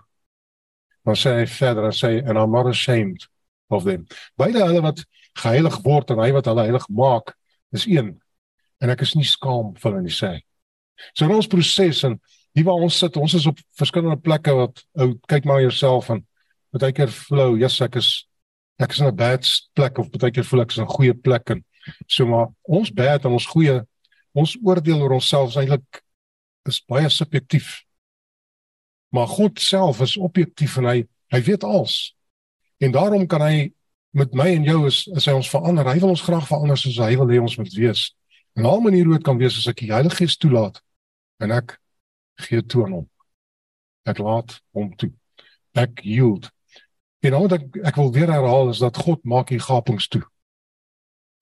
Maar 1.04 1.16
sê 1.16 1.38
hy 1.40 1.46
verder 1.46 1.86
en 1.86 1.92
sê 1.92 2.28
and 2.28 2.38
I'm 2.38 2.52
not 2.52 2.68
ashamed 2.68 3.28
of 3.70 3.84
them. 3.84 4.08
Beide 4.38 4.66
hulle 4.66 4.82
wat 4.82 5.06
geheilig 5.40 5.82
word 5.84 6.12
en 6.12 6.20
hy 6.20 6.32
wat 6.32 6.46
hulle 6.46 6.66
heilig 6.68 6.90
maak, 6.90 7.34
is 7.72 7.86
een. 7.86 8.23
En 8.84 8.92
ek 8.92 9.06
is 9.06 9.16
nie 9.16 9.28
skaam 9.28 9.72
vir 9.80 9.92
hulle 9.92 10.04
nie 10.04 10.14
sê. 10.14 10.36
So 11.16 11.30
ons 11.32 11.50
proses 11.50 12.04
en 12.08 12.20
hier 12.54 12.68
waar 12.68 12.84
ons 12.84 13.00
sit, 13.00 13.18
ons 13.18 13.34
is 13.34 13.48
op 13.50 13.60
verskillende 13.80 14.20
plekke 14.22 14.54
wat 14.58 14.84
ou 15.00 15.14
kyk 15.32 15.48
maar 15.50 15.64
jouself 15.64 16.12
en 16.14 16.22
baie 16.74 16.94
keer 16.96 17.12
flow, 17.14 17.56
yes 17.60 17.80
ek 17.86 17.98
is 18.02 18.12
ek 18.82 18.92
is 18.92 19.00
in 19.02 19.08
'n 19.08 19.16
bad 19.16 19.48
plek 19.78 20.00
of 20.00 20.10
baie 20.12 20.32
keer 20.32 20.44
voel 20.44 20.62
ek 20.62 20.72
is 20.72 20.78
in 20.78 20.86
'n 20.86 20.96
goeie 20.98 21.14
plek 21.14 21.50
en 21.50 21.64
so 22.08 22.26
maar 22.26 22.48
ons 22.64 22.90
bad 22.92 23.26
en 23.26 23.34
ons 23.34 23.52
goeie 23.54 23.82
ons 24.34 24.58
oordeel 24.64 25.02
oor 25.02 25.18
onsself 25.20 25.50
is 25.50 25.58
eintlik 25.62 26.02
is 26.68 26.82
baie 26.88 27.10
subjektief. 27.10 27.84
Maar 29.14 29.28
God 29.28 29.60
self 29.60 30.02
is 30.02 30.18
objektief 30.18 30.78
en 30.78 30.86
hy 30.86 30.98
hy 31.34 31.42
weet 31.42 31.64
alles. 31.64 32.16
En 32.80 32.92
daarom 32.92 33.28
kan 33.28 33.42
hy 33.42 33.74
met 34.14 34.34
my 34.34 34.52
en 34.54 34.64
jou 34.64 34.86
is 34.88 35.08
as 35.16 35.26
hy 35.26 35.34
ons 35.34 35.50
verander, 35.50 35.88
hy 35.88 36.00
wil 36.00 36.14
ons 36.14 36.22
graag 36.22 36.48
verander 36.48 36.78
soos 36.78 37.00
hy 37.02 37.16
wil 37.18 37.30
hê 37.30 37.40
ons 37.42 37.58
moet 37.58 37.74
wees. 37.74 38.12
En 38.54 38.66
al 38.66 38.82
maniere 38.82 39.06
hoe 39.06 39.18
dit 39.18 39.26
kan 39.26 39.38
wees 39.38 39.58
as 39.58 39.68
ek 39.70 39.82
die 39.82 39.92
Heilige 39.94 40.22
Gees 40.22 40.38
toelaat 40.38 40.82
en 41.42 41.52
ek 41.52 41.78
gee 42.46 42.62
toe 42.62 42.86
aan 42.86 42.98
hom. 43.00 43.08
Ek 44.06 44.20
laat 44.22 44.60
hom 44.76 44.92
toe. 45.00 45.12
Ek 45.74 46.04
yield. 46.06 46.50
En 47.24 47.34
nou 47.34 47.48
dat 47.48 47.62
ek, 47.62 47.80
ek 47.94 47.98
wil 47.98 48.12
weer 48.14 48.30
herhaal 48.30 48.70
is 48.70 48.82
dat 48.84 49.00
God 49.00 49.24
maak 49.24 49.50
hier 49.54 49.64
gapings 49.64 50.08
toe. 50.12 50.22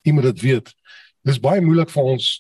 Jy 0.05 0.15
moet 0.15 0.29
dit 0.31 0.41
weet. 0.45 0.71
Dis 1.27 1.41
baie 1.41 1.61
moeilik 1.61 1.91
vir 1.91 2.13
ons 2.15 2.31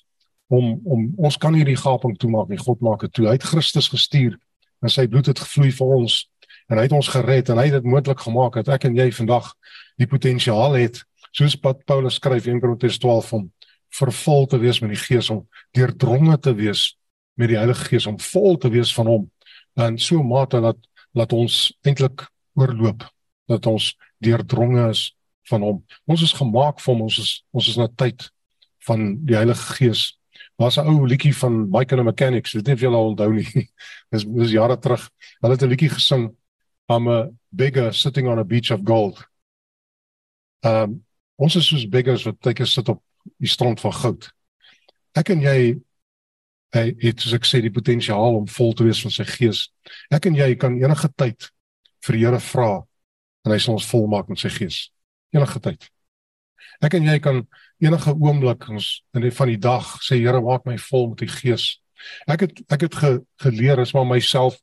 om 0.51 0.73
om 0.83 1.07
ons 1.17 1.37
kan 1.37 1.53
nie 1.55 1.65
die 1.67 1.79
gaping 1.79 2.15
toemaak 2.19 2.51
nie. 2.51 2.59
God 2.61 2.81
maak 2.85 3.03
dit 3.05 3.13
toe. 3.13 3.27
Hy 3.27 3.37
het 3.37 3.47
Christus 3.47 3.89
gestuur 3.91 4.37
en 4.81 4.91
sy 4.91 5.07
bloed 5.07 5.29
het 5.29 5.39
gevloei 5.39 5.71
vir 5.75 5.95
ons 5.99 6.17
en 6.71 6.79
hy 6.79 6.85
het 6.87 6.95
ons 6.95 7.11
gered 7.11 7.49
en 7.51 7.59
hy 7.59 7.67
het 7.69 7.79
dit 7.79 7.89
moontlik 7.91 8.23
gemaak 8.23 8.59
dat 8.61 8.71
ek 8.77 8.87
en 8.89 8.97
jy 8.97 9.09
vandag 9.15 9.51
die 9.99 10.07
potensiaal 10.09 10.77
het 10.79 11.01
soos 11.35 11.55
wat 11.63 11.83
Paulus 11.87 12.17
skryf 12.19 12.47
in 12.47 12.61
Korintiërs 12.63 12.99
12 13.01 13.33
om 13.37 13.49
vervul 13.99 14.47
te 14.47 14.59
wees 14.61 14.79
met 14.81 14.93
die 14.93 15.01
Gees 15.01 15.29
om 15.29 15.47
deurdronge 15.75 16.37
te 16.39 16.53
wees 16.55 16.95
met 17.39 17.51
die 17.51 17.57
Heilige 17.57 17.89
Gees 17.89 18.07
om 18.07 18.19
vol 18.19 18.57
te 18.57 18.69
wees 18.69 18.93
van 18.95 19.07
hom 19.07 19.31
en 19.79 19.97
so 19.99 20.23
mate 20.23 20.61
dat 20.61 20.77
laat 21.15 21.33
ons 21.33 21.71
eintlik 21.87 22.25
oorloop 22.59 23.03
dat 23.51 23.65
ons 23.67 23.91
deurdronge 24.23 24.89
is 24.89 25.09
van 25.49 25.63
hom. 25.65 25.79
Ons 26.07 26.23
is 26.27 26.33
gemaak 26.37 26.79
vir 26.79 26.93
hom, 26.93 27.05
ons 27.07 27.19
is 27.19 27.31
ons 27.51 27.67
is 27.67 27.77
na 27.79 27.87
tyd 27.99 28.29
van 28.87 29.15
die 29.27 29.35
Heilige 29.35 29.77
Gees. 29.77 30.03
Daar's 30.59 30.77
'n 30.77 30.87
ou 30.87 31.07
liedjie 31.07 31.33
van 31.33 31.69
Mike 31.69 31.95
and 31.95 32.01
the 32.01 32.03
Mechanics, 32.03 32.53
nie 32.53 32.73
of 32.73 32.79
julle 32.79 32.95
al 32.95 33.11
onthou 33.13 33.33
nie. 33.33 33.67
dis 34.11 34.23
dis 34.23 34.51
jare 34.51 34.77
terug. 34.77 35.09
Hulle 35.41 35.53
het 35.53 35.63
'n 35.63 35.69
liedjie 35.69 35.89
gesing 35.89 36.31
I'm 36.89 37.07
a 37.07 37.29
beggar 37.49 37.93
sitting 37.93 38.27
on 38.27 38.39
a 38.39 38.43
beach 38.43 38.71
of 38.71 38.81
gold. 38.83 39.23
Um, 40.63 41.05
ons 41.35 41.55
is 41.55 41.67
soos 41.67 41.87
beggars 41.89 42.23
wat 42.23 42.39
tydjie 42.39 42.65
sit 42.65 42.89
op 42.89 43.01
die 43.37 43.49
strand 43.49 43.79
van 43.83 43.93
goud. 43.93 44.29
Ek 45.17 45.29
en 45.33 45.41
jy 45.41 45.57
hy 46.71 46.85
het 47.01 47.19
soos 47.19 47.35
ek 47.35 47.47
sê 47.47 47.59
die 47.59 47.73
potensiaal 47.73 48.37
om 48.37 48.45
vol 48.47 48.71
te 48.73 48.85
wees 48.87 49.01
van 49.03 49.11
sy 49.11 49.25
gees. 49.27 49.65
Ek 50.13 50.29
en 50.29 50.37
jy 50.39 50.53
kan 50.55 50.77
enige 50.79 51.09
tyd 51.19 51.49
vir 52.05 52.15
die 52.15 52.23
Here 52.23 52.39
vra 52.39 52.69
en 53.45 53.51
hy 53.51 53.57
sal 53.59 53.75
ons 53.75 53.89
volmaak 53.89 54.29
met 54.31 54.39
sy 54.39 54.51
gees. 54.53 54.85
Enige 55.35 55.59
tyd. 55.59 55.89
Ek 56.81 56.95
en 56.95 57.05
jy 57.05 57.17
kan 57.19 57.43
enige 57.83 58.13
oomblik 58.15 58.69
ons 58.71 59.01
in 59.17 59.25
die 59.25 59.33
van 59.35 59.51
die 59.51 59.59
dag 59.59 59.97
sê 60.05 60.21
Here 60.21 60.41
maak 60.41 60.65
my 60.69 60.77
vol 60.79 61.11
met 61.11 61.25
die 61.25 61.31
gees. 61.31 61.75
Ek 62.29 62.47
het 62.47 62.63
ek 62.71 62.87
het 62.87 62.95
ge, 62.97 63.11
geleer 63.43 63.81
is 63.83 63.93
maar 63.93 64.07
myself 64.07 64.57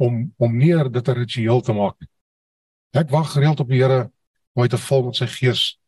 om 0.00 0.32
om 0.38 0.58
nie 0.58 0.74
dit 0.90 1.08
'n 1.08 1.18
ritueel 1.20 1.60
te 1.60 1.72
maak. 1.72 1.96
Ek 2.94 3.10
wag 3.10 3.32
gereeld 3.32 3.60
op 3.60 3.68
die 3.68 3.82
Here 3.82 4.10
om 4.54 4.62
my 4.62 4.68
te 4.68 4.78
vol 4.78 5.04
met 5.04 5.16
sy 5.16 5.26
gees. 5.26 5.78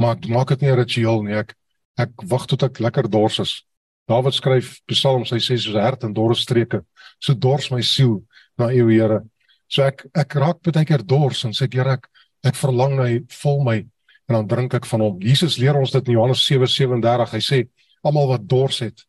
Maar 0.00 0.16
ek 0.16 0.28
maak 0.32 0.48
dit 0.54 0.62
nie 0.62 0.70
'n 0.70 0.78
ritueel 0.80 1.22
nie. 1.22 1.36
Ek 1.36 1.54
ek 1.98 2.10
wag 2.24 2.46
tot 2.46 2.62
ek 2.62 2.80
lekker 2.80 3.10
dors 3.10 3.38
is 3.38 3.64
Dawid 4.10 4.34
skryf 4.34 4.80
Psalms, 4.90 5.30
hy 5.30 5.38
sê 5.38 5.56
soos 5.56 5.76
'n 5.76 5.84
hert 5.84 6.04
in 6.04 6.14
dorre 6.14 6.34
streke, 6.34 6.84
so 7.20 7.34
dors 7.34 7.70
my 7.70 7.80
siel 7.80 8.24
na 8.58 8.66
U 8.66 8.88
Here. 8.88 9.20
So 9.68 9.82
ek 9.82 10.06
ek 10.14 10.34
raak 10.34 10.62
baie 10.62 10.84
keer 10.84 11.04
dors 11.06 11.44
en 11.44 11.52
sê 11.52 11.68
Here 11.72 11.92
ek 11.92 12.08
ek 12.42 12.56
verlang 12.56 12.96
na 12.96 13.06
U 13.06 13.20
vol 13.42 13.62
my 13.64 13.76
en 13.76 14.34
dan 14.34 14.46
drink 14.46 14.74
ek 14.74 14.86
van 14.86 15.00
hom. 15.00 15.20
Jesus 15.20 15.58
leer 15.58 15.76
ons 15.76 15.90
dit 15.90 16.08
in 16.08 16.14
Johannes 16.14 16.42
7:37. 16.42 17.30
Hy 17.30 17.38
sê 17.38 17.68
almal 18.02 18.28
wat 18.28 18.48
dors 18.48 18.80
het, 18.80 19.04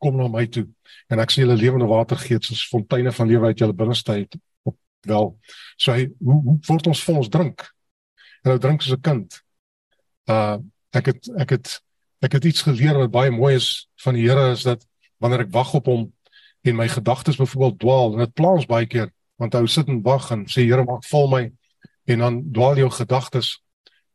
kom 0.00 0.16
na 0.16 0.28
my 0.28 0.46
toe 0.46 0.66
en 1.10 1.20
ek 1.20 1.30
sal 1.30 1.44
julle 1.44 1.58
lewende 1.58 1.88
water 1.88 2.16
gee 2.16 2.38
soos 2.40 2.68
fonteine 2.68 3.12
van 3.12 3.28
lewe 3.28 3.46
uit 3.46 3.58
julle 3.58 3.74
binneste 3.74 4.12
uit. 4.12 4.36
Wel, 5.06 5.38
so 5.76 5.92
hy 5.92 6.08
hoe, 6.20 6.42
hoe 6.42 6.58
word 6.68 6.86
ons 6.86 7.02
vol 7.04 7.16
ons 7.16 7.28
drink? 7.28 7.62
En 8.44 8.52
nou 8.52 8.58
drink 8.58 8.82
soos 8.82 8.96
'n 8.96 9.02
kind. 9.02 9.42
Uh 10.28 10.58
ek 10.96 11.06
het 11.12 11.28
ek 11.36 11.50
het 11.52 11.70
ek 12.24 12.32
het 12.32 12.44
iets 12.44 12.62
geleer 12.64 12.96
wat 12.96 13.12
baie 13.12 13.30
mooi 13.30 13.54
is 13.54 13.88
van 14.02 14.16
die 14.16 14.24
Here 14.24 14.50
is 14.52 14.62
dat 14.64 14.84
wanneer 15.20 15.44
ek 15.44 15.52
wag 15.52 15.74
op 15.76 15.86
hom 15.86 16.06
en 16.64 16.76
my 16.76 16.88
gedagtes 16.88 17.36
byvoorbeeld 17.36 17.78
dwaal 17.80 18.12
en 18.12 18.24
dit 18.24 18.34
plaas 18.34 18.66
baie 18.66 18.86
keer 18.88 19.10
want 19.36 19.54
hy 19.54 19.66
sit 19.70 19.88
en 19.88 20.00
wag 20.02 20.30
en 20.32 20.46
sê 20.48 20.64
Here 20.64 20.84
maak 20.84 21.04
vol 21.08 21.28
my 21.32 21.42
en 22.08 22.24
dan 22.24 22.38
dwaal 22.52 22.80
jou 22.80 22.88
gedagtes. 22.90 23.58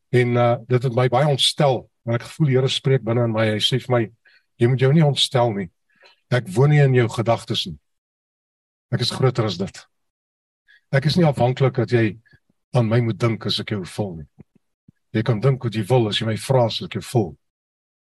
En 0.10 0.38
uh, 0.38 0.56
dit 0.68 0.84
het 0.84 0.96
my 0.98 1.08
baie 1.14 1.30
ontstel 1.30 1.84
want 2.04 2.22
ek 2.22 2.28
gevoel 2.28 2.50
die 2.50 2.58
Here 2.58 2.70
spreek 2.70 3.06
binne 3.06 3.26
in 3.30 3.34
my 3.34 3.48
hy 3.54 3.62
sê 3.62 3.80
vir 3.82 3.96
my 3.96 4.04
jy 4.62 4.70
moet 4.70 4.86
jou 4.86 4.94
nie 4.94 5.06
ontstel 5.06 5.54
nie. 5.54 5.70
Ek 6.34 6.50
woon 6.54 6.74
nie 6.74 6.82
in 6.82 6.98
jou 6.98 7.08
gedagtes 7.10 7.68
nie. 7.70 7.78
Ek 8.94 9.02
is 9.02 9.14
groter 9.14 9.46
as 9.46 9.58
dit. 9.62 9.86
Ek 10.94 11.06
is 11.10 11.18
nie 11.18 11.26
afhanklik 11.26 11.78
dat 11.78 11.94
jy 11.94 12.18
aan 12.74 12.90
my 12.90 13.02
moet 13.06 13.22
dink 13.22 13.46
as 13.46 13.62
ek 13.62 13.74
jou 13.78 13.86
vol 13.86 14.18
nie 14.22 14.30
jy 15.14 15.24
kan 15.24 15.40
dink 15.40 15.64
wat 15.64 15.76
jy 15.76 15.86
wil 15.90 16.08
as 16.10 16.20
jy 16.20 16.28
my 16.28 16.38
vra 16.38 16.66
as 16.66 16.82
ek 16.82 16.98
jou 16.98 17.06
vol 17.12 17.30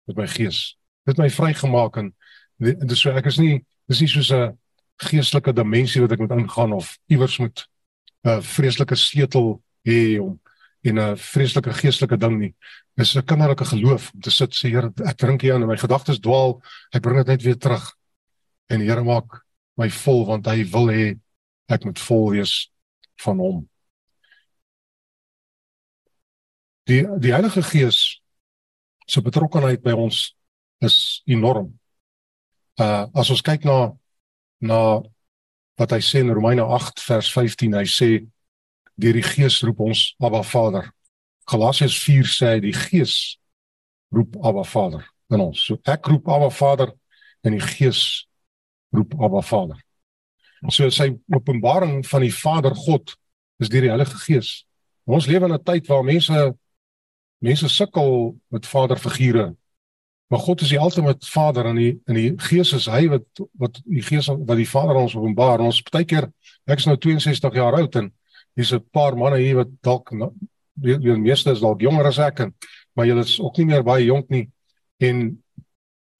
met 0.08 0.18
my 0.18 0.28
gees 0.28 0.76
dit 1.10 1.18
my 1.18 1.30
vrygemaak 1.30 1.98
en 1.98 2.14
dis 2.60 3.00
so 3.00 3.12
ek 3.12 3.26
is 3.32 3.40
nie 3.40 3.66
dis 3.90 4.02
nie 4.02 4.12
soos 4.12 4.32
'n 4.32 4.58
geestelike 5.00 5.54
dimensie 5.56 6.02
wat 6.02 6.12
ek 6.12 6.20
moet 6.20 6.36
ingaan 6.36 6.74
of 6.74 6.98
iewers 7.08 7.40
moet 7.40 7.68
'n 8.26 8.30
uh, 8.30 8.42
vreeslike 8.42 8.96
sleutel 8.96 9.62
hê 9.88 10.20
om 10.20 10.40
in 10.82 11.00
'n 11.00 11.18
vreeslike 11.18 11.74
geestelike 11.74 12.18
ding 12.18 12.40
nie. 12.40 12.56
Dis 12.96 13.16
'n 13.16 13.26
kinderlike 13.26 13.66
geloof 13.66 14.12
om 14.14 14.22
te 14.22 14.32
sit 14.32 14.52
sê 14.54 14.70
Here, 14.70 14.92
ek 15.06 15.18
drink 15.18 15.42
hier 15.42 15.54
aan 15.54 15.62
en 15.62 15.68
my 15.68 15.78
gedagtes 15.78 16.20
dwaal, 16.20 16.62
ek 16.92 17.02
bring 17.02 17.18
dit 17.18 17.28
net 17.28 17.42
weer 17.42 17.58
terug. 17.58 17.96
En 18.70 18.80
die 18.80 18.88
Here 18.88 19.04
maak 19.04 19.44
my 19.78 19.90
vol 19.90 20.26
want 20.26 20.46
hy 20.46 20.64
wil 20.64 20.88
hê 20.88 21.20
ek 21.68 21.86
moet 21.86 22.00
vol 22.00 22.32
wees 22.32 22.72
van 23.22 23.38
hom. 23.38 23.70
Die 26.90 27.06
die 27.22 27.34
Heilige 27.34 27.62
Gees 27.62 28.18
se 29.06 29.22
betrokkeheid 29.22 29.84
by 29.86 29.94
ons 29.94 30.32
is 30.82 31.22
enorm. 31.30 31.76
Uh 32.82 33.06
as 33.14 33.30
ons 33.30 33.44
kyk 33.46 33.66
na 33.68 33.92
na 34.60 34.80
wat 35.80 35.94
hy 35.94 36.00
sê 36.02 36.24
in 36.24 36.32
Romeine 36.34 36.66
8 36.66 37.00
vers 37.06 37.30
15, 37.32 37.76
hy 37.78 37.86
sê 37.86 38.10
deur 39.00 39.16
die 39.16 39.24
Gees 39.24 39.60
roep 39.64 39.84
ons 39.86 40.02
Abba 40.18 40.42
Vader. 40.44 40.88
Galasiërs 41.50 41.98
4 42.02 42.32
sê 42.32 42.50
die 42.64 42.74
Gees 42.74 43.38
roep 44.12 44.40
Abba 44.42 44.66
Vader 44.66 45.06
in 45.30 45.44
ons. 45.46 45.62
So 45.62 45.78
ek 45.86 46.10
roep 46.10 46.26
Abba 46.28 46.50
Vader 46.50 46.94
en 47.46 47.54
die 47.54 47.62
Gees 47.64 48.26
roep 48.96 49.14
Abba 49.22 49.44
Vader. 49.46 49.78
So 50.74 50.90
sy 50.90 51.12
openbaring 51.38 52.02
van 52.10 52.26
die 52.26 52.34
Vader 52.34 52.74
God 52.74 53.14
is 53.62 53.70
deur 53.70 53.86
die 53.86 53.94
Heilige 53.94 54.18
Gees. 54.26 54.64
Ons 55.06 55.30
lewe 55.30 55.46
in 55.46 55.54
'n 55.54 55.64
tyd 55.64 55.86
waar 55.86 56.04
mense 56.04 56.34
mense 57.40 57.70
sukkel 57.70 58.36
met 58.50 58.68
vaderfigure 58.68 59.56
Maar 60.30 60.40
God 60.40 60.62
is 60.62 60.70
die 60.70 60.78
ultimate 60.80 61.26
Vader 61.26 61.66
en 61.66 61.78
die 61.80 61.96
in 62.06 62.18
die 62.18 62.28
Gees 62.38 62.70
is 62.78 62.86
hy 62.86 63.08
wat 63.10 63.40
wat 63.58 63.80
die 63.82 64.04
Gees 64.06 64.28
wat 64.30 64.60
die 64.60 64.68
Vader 64.70 65.00
ons 65.02 65.16
openbaar. 65.18 65.64
Ons 65.66 65.82
baie 65.88 66.06
keer 66.06 66.28
ek 66.70 66.84
is 66.84 66.86
nou 66.86 66.98
62 67.02 67.58
jaar 67.58 67.78
oud 67.80 67.98
en 67.98 68.12
hier's 68.54 68.74
'n 68.74 68.84
paar 68.94 69.18
manne 69.18 69.40
hier 69.42 69.56
wat 69.64 69.72
dalk 69.82 70.14
die, 70.76 71.18
meeste 71.18 71.52
is 71.52 71.64
dalk 71.66 71.82
jonger 71.82 72.06
as 72.06 72.20
ek 72.20 72.46
en 72.46 72.54
maar 72.94 73.08
julle 73.08 73.26
is 73.26 73.40
ook 73.40 73.58
nie 73.58 73.66
meer 73.66 73.84
baie 73.84 74.06
jonk 74.06 74.30
nie. 74.30 74.50
En 75.02 75.42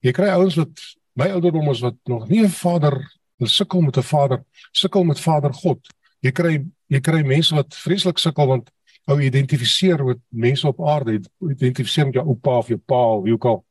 jy 0.02 0.12
kry 0.12 0.28
ouens 0.34 0.56
wat 0.56 0.74
my 1.14 1.30
ouderdom 1.30 1.70
is 1.70 1.80
wat 1.80 1.96
nog 2.08 2.28
nie 2.28 2.42
'n 2.42 2.50
vader 2.50 2.98
sukkel 3.38 3.80
met 3.80 3.96
'n 3.96 4.02
vader, 4.02 4.44
sukkel 4.72 5.04
met 5.04 5.20
Vader 5.20 5.54
God. 5.54 5.78
Jy 6.20 6.32
kry 6.32 6.66
jy 6.88 7.00
kry 7.00 7.22
mense 7.22 7.54
wat 7.54 7.74
vreeslik 7.74 8.18
sukkel 8.18 8.46
want 8.46 8.70
ou 9.04 9.20
identifiseer 9.20 10.04
met 10.04 10.18
mense 10.28 10.66
op 10.66 10.80
aarde, 10.86 11.20
identifiseer 11.40 12.04
met 12.04 12.14
jou 12.14 12.26
oupa 12.26 12.58
of 12.58 12.68
jou 12.68 12.78
pa 12.78 13.00
of 13.16 13.22
wie 13.24 13.32
ook 13.32 13.44
al. 13.44 13.64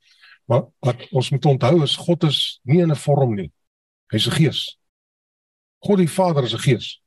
Maar 0.49 0.65
wat 0.79 1.05
ons 1.11 1.29
moet 1.29 1.45
onthou 1.45 1.83
is 1.83 1.95
God 1.95 2.23
is 2.23 2.59
nie 2.63 2.81
in 2.81 2.91
'n 2.91 2.95
vorm 2.95 3.35
nie. 3.35 3.51
Hy's 4.11 4.27
'n 4.27 4.31
gees. 4.31 4.77
God 5.79 5.97
die 5.97 6.09
Vader 6.09 6.43
is 6.43 6.53
'n 6.53 6.59
gees. 6.59 7.01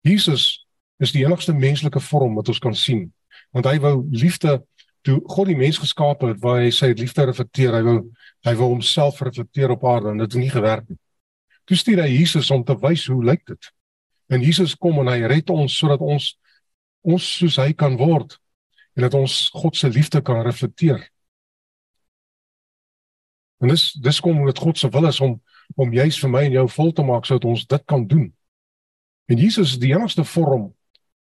Jesus 0.00 0.66
is 0.98 1.12
die 1.12 1.24
enigste 1.24 1.52
menslike 1.52 2.00
vorm 2.00 2.34
wat 2.34 2.48
ons 2.48 2.58
kan 2.58 2.74
sien. 2.74 3.12
Want 3.50 3.66
hy 3.66 3.78
wou 3.78 4.06
liefde 4.10 4.62
toe 5.02 5.20
God 5.24 5.46
die 5.46 5.56
mens 5.56 5.78
geskaap 5.78 6.22
het, 6.22 6.40
waar 6.40 6.60
hy 6.62 6.70
sy 6.70 6.92
liefde 6.96 7.24
reflekteer. 7.24 7.74
Hy 7.74 7.82
wou 7.82 7.98
hy 8.42 8.54
wou 8.58 8.68
homself 8.72 9.20
reflekteer 9.20 9.70
op 9.70 9.84
aarde 9.84 10.10
en 10.10 10.18
dit 10.18 10.32
het 10.32 10.40
nie 10.40 10.50
gewerk 10.50 10.88
nie. 10.88 10.98
Toe 11.64 11.76
stuur 11.76 12.02
hy 12.02 12.08
Jesus 12.08 12.50
om 12.50 12.64
te 12.64 12.74
wys 12.78 13.06
hoe 13.06 13.24
lyk 13.24 13.46
dit. 13.46 13.70
En 14.28 14.42
Jesus 14.42 14.74
kom 14.74 14.98
en 14.98 15.06
hy 15.06 15.20
red 15.30 15.50
ons 15.50 15.76
sodat 15.78 16.00
ons 16.00 16.32
ons 17.02 17.28
soos 17.38 17.58
hy 17.60 17.72
kan 17.72 17.96
word 18.00 18.38
en 18.96 19.06
dat 19.06 19.14
ons 19.14 19.48
God 19.54 19.76
se 19.76 19.88
liefde 19.88 20.20
kan 20.22 20.42
reflekteer. 20.44 21.00
En 23.62 23.70
dis 23.70 23.92
dis 23.92 24.20
kom 24.20 24.40
omdat 24.42 24.58
God 24.58 24.78
se 24.78 24.88
wil 24.88 25.08
is 25.08 25.20
om 25.20 25.40
om 25.76 25.92
juis 25.94 26.18
vir 26.20 26.30
my 26.30 26.42
en 26.44 26.56
jou 26.58 26.68
vol 26.68 26.90
te 26.92 27.04
maak 27.06 27.24
sodat 27.24 27.48
ons 27.48 27.66
dit 27.66 27.84
kan 27.88 28.06
doen. 28.06 28.26
En 29.30 29.38
Jesus 29.38 29.72
is 29.72 29.80
die 29.80 29.94
enigste 29.94 30.24
vorm 30.24 30.72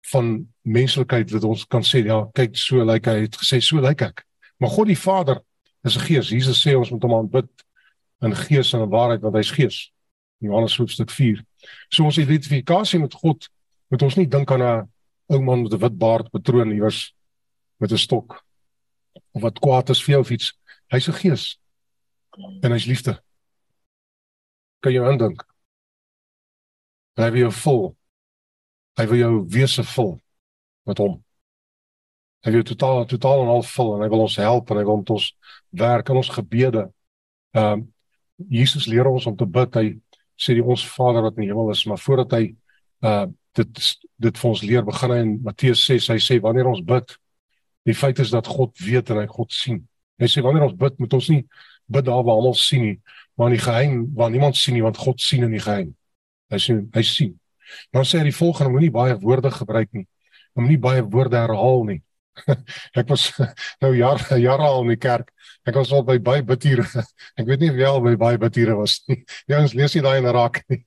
van 0.09 0.31
menslikheid 0.61 1.29
wat 1.35 1.43
ons 1.45 1.65
kan 1.69 1.83
sê 1.85 2.01
ja, 2.07 2.23
kyk 2.33 2.55
so 2.57 2.81
lyk 2.81 3.05
like 3.05 3.11
hy 3.11 3.25
het 3.27 3.37
gesê 3.37 3.59
so 3.61 3.77
lyk 3.77 4.01
like 4.01 4.07
ek. 4.09 4.23
Maar 4.57 4.73
God 4.73 4.89
die 4.89 4.97
Vader 4.97 5.41
is 5.83 5.97
'n 5.97 6.05
gees. 6.07 6.29
Jesus 6.29 6.61
sê 6.65 6.77
ons 6.77 6.89
moet 6.89 7.03
hom 7.03 7.13
aanbid 7.13 7.49
in 8.21 8.35
gees 8.35 8.73
en 8.73 8.81
in 8.81 8.89
waarheid 8.89 9.21
want 9.21 9.35
hy's 9.35 9.51
gees. 9.51 9.91
Johannes 10.39 10.77
hoofstuk 10.77 11.11
4. 11.11 11.43
So 11.89 12.03
ons 12.03 12.17
identifikasie 12.17 12.99
met 12.99 13.13
God 13.13 13.49
moet 13.89 14.01
ons 14.01 14.15
nie 14.15 14.27
dink 14.27 14.51
aan 14.51 14.61
'n 14.61 14.89
ou 15.31 15.41
man 15.41 15.63
met 15.63 15.73
'n 15.73 15.83
wit 15.83 15.97
baard 15.97 16.31
patroon 16.31 16.71
iewers 16.71 17.13
met 17.79 17.91
'n 17.91 17.97
stok 17.97 18.43
of 19.31 19.41
wat 19.41 19.59
kwaad 19.59 19.89
is 19.89 20.03
vir 20.03 20.11
jou 20.13 20.21
of 20.21 20.31
iets. 20.31 20.53
Hy's 20.91 21.07
'n 21.07 21.13
gees 21.13 21.59
en 22.61 22.71
hy's 22.71 22.85
liefde. 22.85 23.21
Kan 24.79 24.93
jy 24.93 25.03
aandink? 25.03 25.43
Hy 27.15 27.29
wil 27.29 27.39
jou 27.39 27.51
vol. 27.51 27.97
Hy 28.97 29.05
wil 29.05 29.17
jou 29.17 29.45
wese 29.47 29.83
vol 29.83 30.19
met 30.85 30.97
hom. 30.97 31.23
Hy 32.41 32.51
wil 32.51 32.63
totaal 32.63 33.05
totaal 33.05 33.43
en 33.43 33.47
al 33.47 33.63
vol 33.63 33.95
en 33.95 34.01
hy 34.01 34.09
wil 34.09 34.23
ons 34.25 34.35
help 34.41 34.71
en 34.71 34.77
hy 34.77 34.83
wil 34.83 34.97
met 34.97 35.09
ons 35.09 35.27
werk 35.69 36.09
in 36.09 36.15
ons 36.15 36.29
gebede. 36.29 36.91
Ehm 37.53 37.73
um, 37.73 37.93
Jesus 38.49 38.87
leer 38.87 39.05
ons 39.05 39.27
om 39.29 39.35
te 39.37 39.45
bid. 39.45 39.75
Hy 39.75 40.01
sê 40.33 40.55
die 40.57 40.65
ons 40.65 40.81
Vader 40.95 41.21
wat 41.21 41.35
in 41.37 41.43
die 41.43 41.51
hemel 41.51 41.69
is, 41.69 41.83
maar 41.85 42.01
voordat 42.01 42.31
hy 42.39 42.55
uh 43.05 43.27
dit 43.57 43.81
dit 44.21 44.37
vir 44.37 44.49
ons 44.49 44.61
leer 44.61 44.83
begin 44.85 45.13
in 45.15 45.31
Matteus 45.43 45.83
6. 45.87 46.11
Hy 46.13 46.19
sê 46.21 46.37
wanneer 46.43 46.69
ons 46.69 46.83
bid, 46.85 47.15
die 47.89 47.97
feit 47.97 48.19
is 48.21 48.31
dat 48.33 48.47
God 48.47 48.75
weet 48.79 49.09
en 49.09 49.21
hy 49.23 49.27
God 49.29 49.51
sien. 49.55 49.81
Hy 50.21 50.29
sê 50.29 50.43
wanneer 50.45 50.67
ons 50.67 50.77
bid, 50.77 50.99
moet 51.01 51.15
ons 51.17 51.29
nie 51.33 51.41
bid 51.91 52.05
daar 52.05 52.21
waar 52.23 52.37
almal 52.39 52.55
sien 52.55 52.85
nie, 52.85 52.97
maar 53.35 53.49
in 53.49 53.57
die 53.57 53.63
geheim 53.63 54.03
waar 54.15 54.29
niemand 54.31 54.55
sien 54.59 54.77
nie 54.77 54.85
want 54.85 54.99
God 55.01 55.19
sien 55.21 55.43
in 55.47 55.55
die 55.55 55.63
geheim. 55.63 55.95
Hy 56.51 56.59
sien, 56.61 56.85
hy 56.93 57.03
sien. 57.07 57.33
Dan 57.95 58.05
sê 58.07 58.21
hy 58.21 58.29
die 58.29 58.35
volgende, 58.35 58.71
moenie 58.71 58.91
baie 58.93 59.15
woorde 59.19 59.51
gebruik 59.55 59.91
nie. 59.95 60.05
Moenie 60.59 60.79
baie 60.79 61.03
woorde 61.03 61.39
herhaal 61.39 61.85
nie. 61.87 62.01
ek 62.99 63.09
was 63.09 63.29
nou 63.83 63.93
jare 63.95 64.39
jare 64.41 64.67
al 64.67 64.83
in 64.85 64.93
die 64.95 65.01
kerk. 65.01 65.31
Ek 65.67 65.75
was 65.77 65.91
al 65.93 66.03
by 66.03 66.17
baie 66.17 66.43
bidure. 66.45 66.85
Ek 67.39 67.45
weet 67.47 67.61
nie 67.61 67.85
al 67.85 68.01
by 68.01 68.15
baie 68.19 68.39
bidure 68.41 68.75
was 68.79 68.99
nie. 69.09 69.21
Jy 69.49 69.59
ons 69.61 69.75
lees 69.77 69.95
nie 69.95 70.05
daai 70.05 70.17
in 70.21 70.29
raak 70.33 70.61
nie. 70.71 70.81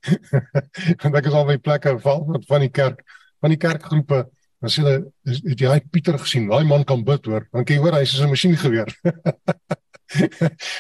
Want 1.03 1.21
ek 1.21 1.29
is 1.31 1.37
al 1.37 1.47
by 1.47 1.59
plekke 1.63 1.95
van 2.03 2.41
van 2.49 2.65
die 2.65 2.73
kerk, 2.73 3.05
van 3.43 3.55
die 3.55 3.61
kerkgroepe. 3.61 4.25
Dan 4.65 4.73
sê 4.73 4.81
hulle, 4.81 4.97
het 5.29 5.61
jy 5.61 5.79
Pieter 5.93 6.19
gesien? 6.19 6.49
Daai 6.49 6.65
man 6.67 6.87
kan 6.89 7.03
bid 7.05 7.27
hoor. 7.29 7.47
Dan 7.53 7.67
kyk 7.69 7.83
hoor 7.85 7.99
hy 7.99 8.05
is 8.07 8.17
'n 8.19 8.33
masjien 8.33 8.57
geweer. 8.57 8.91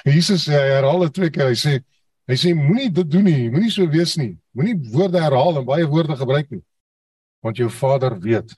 Jesus 0.04 0.46
sê 0.48 0.56
herhaal 0.56 1.04
dit 1.04 1.14
twee 1.14 1.30
keer. 1.30 1.52
Hy 1.52 1.58
sê 1.58 1.74
hy 2.30 2.36
sê 2.40 2.54
moenie 2.56 2.90
dit 2.90 3.10
doen 3.10 3.24
nie, 3.24 3.50
moenie 3.52 3.70
so 3.70 3.86
wees 3.86 4.16
nie. 4.16 4.38
Moenie 4.56 4.78
woorde 4.94 5.20
herhaal 5.20 5.58
en 5.60 5.66
baie 5.68 5.86
woorde 5.86 6.16
gebruik 6.16 6.50
nie. 6.50 6.62
Want 7.44 7.60
jou 7.60 7.68
Vader 7.68 8.16
weet. 8.20 8.54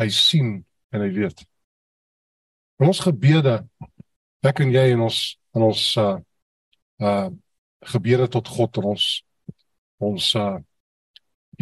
Hy 0.00 0.08
sien 0.10 0.64
en 0.90 1.00
hy 1.00 1.10
weet. 1.14 1.44
In 2.80 2.90
ons 2.90 3.02
gebede 3.06 3.60
ek 4.44 4.60
en 4.64 4.72
jy 4.74 4.90
en 4.94 5.06
ons 5.06 5.18
in 5.54 5.66
ons 5.70 5.82
uh 6.02 6.16
uh 7.00 7.28
gebede 7.94 8.26
tot 8.32 8.48
God 8.48 8.80
en 8.80 8.90
ons 8.94 9.06
ons 10.02 10.34
uh 10.40 10.58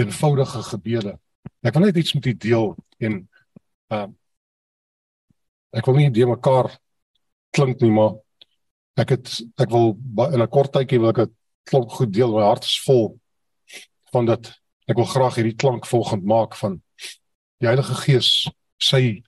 eenvoudige 0.01 0.63
gebede. 0.71 1.19
Ek 1.63 1.77
wil 1.77 1.87
net 1.87 2.01
iets 2.01 2.15
met 2.17 2.27
u 2.27 2.35
deel 2.47 2.73
en 3.05 3.21
uh 3.93 4.09
ek 5.73 5.89
wil 5.89 6.01
nie 6.01 6.11
die 6.13 6.29
mekaar 6.29 6.69
klink 7.57 7.81
nie 7.81 7.93
maar 7.93 8.17
ek 9.01 9.15
het 9.17 9.31
ek 9.61 9.71
wil 9.73 9.95
in 10.33 10.43
'n 10.43 10.49
kort 10.49 10.73
tydjie 10.73 11.01
wil 11.01 11.13
ek 11.13 11.21
'n 11.25 11.35
klomp 11.69 11.91
goed 11.91 12.13
deel 12.13 12.33
my 12.33 12.45
hart 12.45 12.65
is 12.65 12.81
vol 12.87 13.19
van 14.13 14.27
dit 14.27 14.53
ek 14.89 14.97
wil 14.97 15.09
graag 15.09 15.37
hierdie 15.37 15.57
klank 15.57 15.87
volgend 15.87 16.25
maak 16.25 16.57
van 16.57 16.83
die 17.63 17.71
Heilige 17.71 17.97
Gees 18.03 18.33
sy 18.83 19.23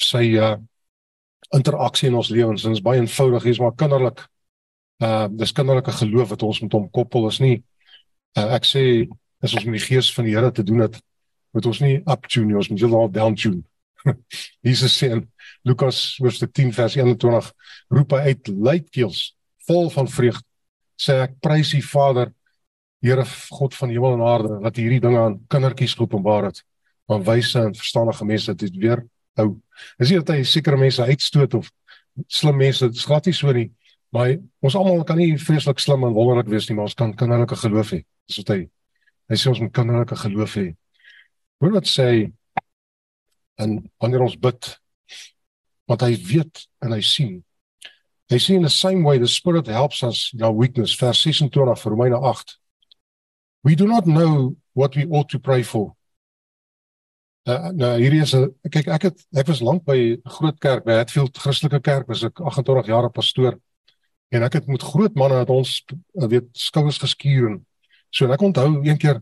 sy 0.00 0.24
uh 0.40 0.56
interaksie 1.54 2.08
in 2.08 2.16
ons 2.18 2.32
lewens 2.34 2.64
en 2.64 2.72
dit 2.72 2.80
is 2.80 2.82
baie 2.82 2.98
eenvoudig, 2.98 3.44
dis 3.46 3.60
maar 3.62 3.76
kinderlik. 3.78 4.24
Uh 5.04 5.28
dis 5.30 5.52
kinderlike 5.54 5.92
geloof 6.00 6.32
wat 6.32 6.42
ons 6.42 6.62
met 6.64 6.74
hom 6.74 6.88
koppel 6.90 7.28
is 7.28 7.38
nie 7.44 7.58
uh, 8.38 8.48
ek 8.56 8.66
sê 8.68 8.84
as 9.44 9.54
ons 9.54 9.66
met 9.68 9.78
die 9.78 9.86
gees 9.86 10.10
van 10.14 10.26
die 10.26 10.34
Here 10.34 10.50
te 10.52 10.64
doen 10.66 10.84
het, 10.86 10.98
moet 11.54 11.66
ons 11.68 11.80
nie 11.84 11.98
up 12.10 12.26
tune, 12.32 12.56
ons 12.56 12.70
moet 12.70 12.80
heeltemal 12.80 13.12
down 13.12 13.36
tune. 13.38 13.62
Jesus 14.66 14.96
sê 14.96 15.12
in 15.14 15.24
Lukas 15.68 16.16
hoofstuk 16.20 16.52
10 16.56 16.72
vers 16.76 16.96
21 16.96 17.50
roep 17.94 18.16
hy 18.16 18.32
uit 18.32 18.50
luidkeels 18.52 19.20
vol 19.68 19.88
van 19.92 20.08
vreugde 20.10 20.44
sê 21.00 21.16
ek 21.24 21.38
prys 21.42 21.74
U 21.76 21.82
Vader 21.84 22.32
Here 23.04 23.24
God 23.52 23.74
van 23.76 23.90
hemel 23.92 24.14
en 24.16 24.22
aarde 24.24 24.58
wat 24.64 24.78
hierdie 24.80 25.00
dinge 25.04 25.20
aan 25.20 25.34
kindertjies 25.52 25.96
geopenbaar 25.98 26.48
het 26.48 26.62
aan 27.06 27.24
wyse 27.24 27.58
en 27.60 27.74
verstandige 27.74 28.24
mense 28.24 28.54
dit 28.54 28.76
weer 28.76 29.02
hou. 29.38 29.48
Dis 29.98 30.10
nie 30.12 30.20
dat 30.22 30.34
hy 30.36 30.44
sekere 30.48 30.78
mense 30.80 31.02
uitstoot 31.02 31.56
of 31.58 31.70
slim 32.30 32.56
mense, 32.60 32.86
dit 32.86 32.96
is 32.96 33.06
glad 33.08 33.26
nie 33.26 33.34
so 33.36 33.52
nie. 33.52 33.68
Maar 34.14 34.36
ons 34.62 34.76
almal 34.78 35.02
kan 35.06 35.18
nie 35.18 35.34
vreeslik 35.40 35.82
slim 35.82 36.06
en 36.06 36.14
wonderlik 36.14 36.50
wees 36.52 36.68
nie, 36.68 36.76
maar 36.78 36.86
ons 36.86 36.94
kan 36.98 37.14
kinderlike 37.18 37.58
geloof 37.58 37.90
hê. 37.96 38.04
Dis 38.28 38.40
wat 38.42 38.54
hy 38.54 38.60
hy 39.32 39.38
sê 39.40 39.48
ons 39.50 39.60
moet 39.64 39.72
kinderlike 39.74 40.16
geloof 40.20 40.56
hê. 40.60 40.68
Hoor 41.60 41.78
wat 41.78 41.88
sê 41.90 42.08
en 43.58 43.78
wanneer 44.02 44.24
ons 44.26 44.36
bid 44.38 44.70
wat 45.90 46.04
hy 46.04 46.14
weet 46.28 46.64
en 46.84 46.94
hy 46.94 47.00
sien. 47.04 47.38
Hy 48.32 48.38
sê 48.40 48.56
in 48.56 48.64
the 48.64 48.72
same 48.72 49.04
way 49.04 49.18
the 49.18 49.28
spirit 49.28 49.68
helps 49.68 50.02
us 50.02 50.30
in 50.36 50.44
our 50.44 50.54
weakness 50.54 50.94
vers 50.96 51.20
26 51.20 51.84
Romeine 51.84 52.16
8 52.16 52.56
We 53.64 53.74
do 53.74 53.86
not 53.86 54.06
know 54.06 54.56
what 54.74 54.94
we 54.94 55.06
ought 55.06 55.30
to 55.30 55.38
pray 55.38 55.62
for. 55.62 55.96
Uh, 57.44 57.68
nou 57.76 57.90
hierdie 58.00 58.22
is 58.24 58.32
'n 58.32 58.48
kyk 58.72 58.86
ek 58.88 59.02
het 59.02 59.18
ek 59.36 59.46
was 59.46 59.60
lank 59.60 59.84
by 59.84 60.16
'n 60.16 60.20
groot 60.24 60.58
kerk 60.58 60.84
by 60.84 60.96
Hatfield 60.96 61.36
Christelike 61.36 61.80
Kerk 61.80 62.08
was 62.08 62.24
ek 62.24 62.40
28 62.40 62.86
jaar 62.86 63.10
pastoor 63.10 63.60
en 64.32 64.42
ek 64.42 64.52
het 64.52 64.66
met 64.66 64.82
groot 64.82 65.14
manne 65.14 65.34
het 65.34 65.50
ons 65.50 65.84
uh, 66.16 66.26
weet 66.26 66.48
skouers 66.56 66.98
geskuur 66.98 67.50
en 67.50 67.66
so 68.08 68.24
en 68.24 68.32
ek 68.32 68.40
onthou 68.40 68.80
een 68.80 68.96
keer 68.96 69.20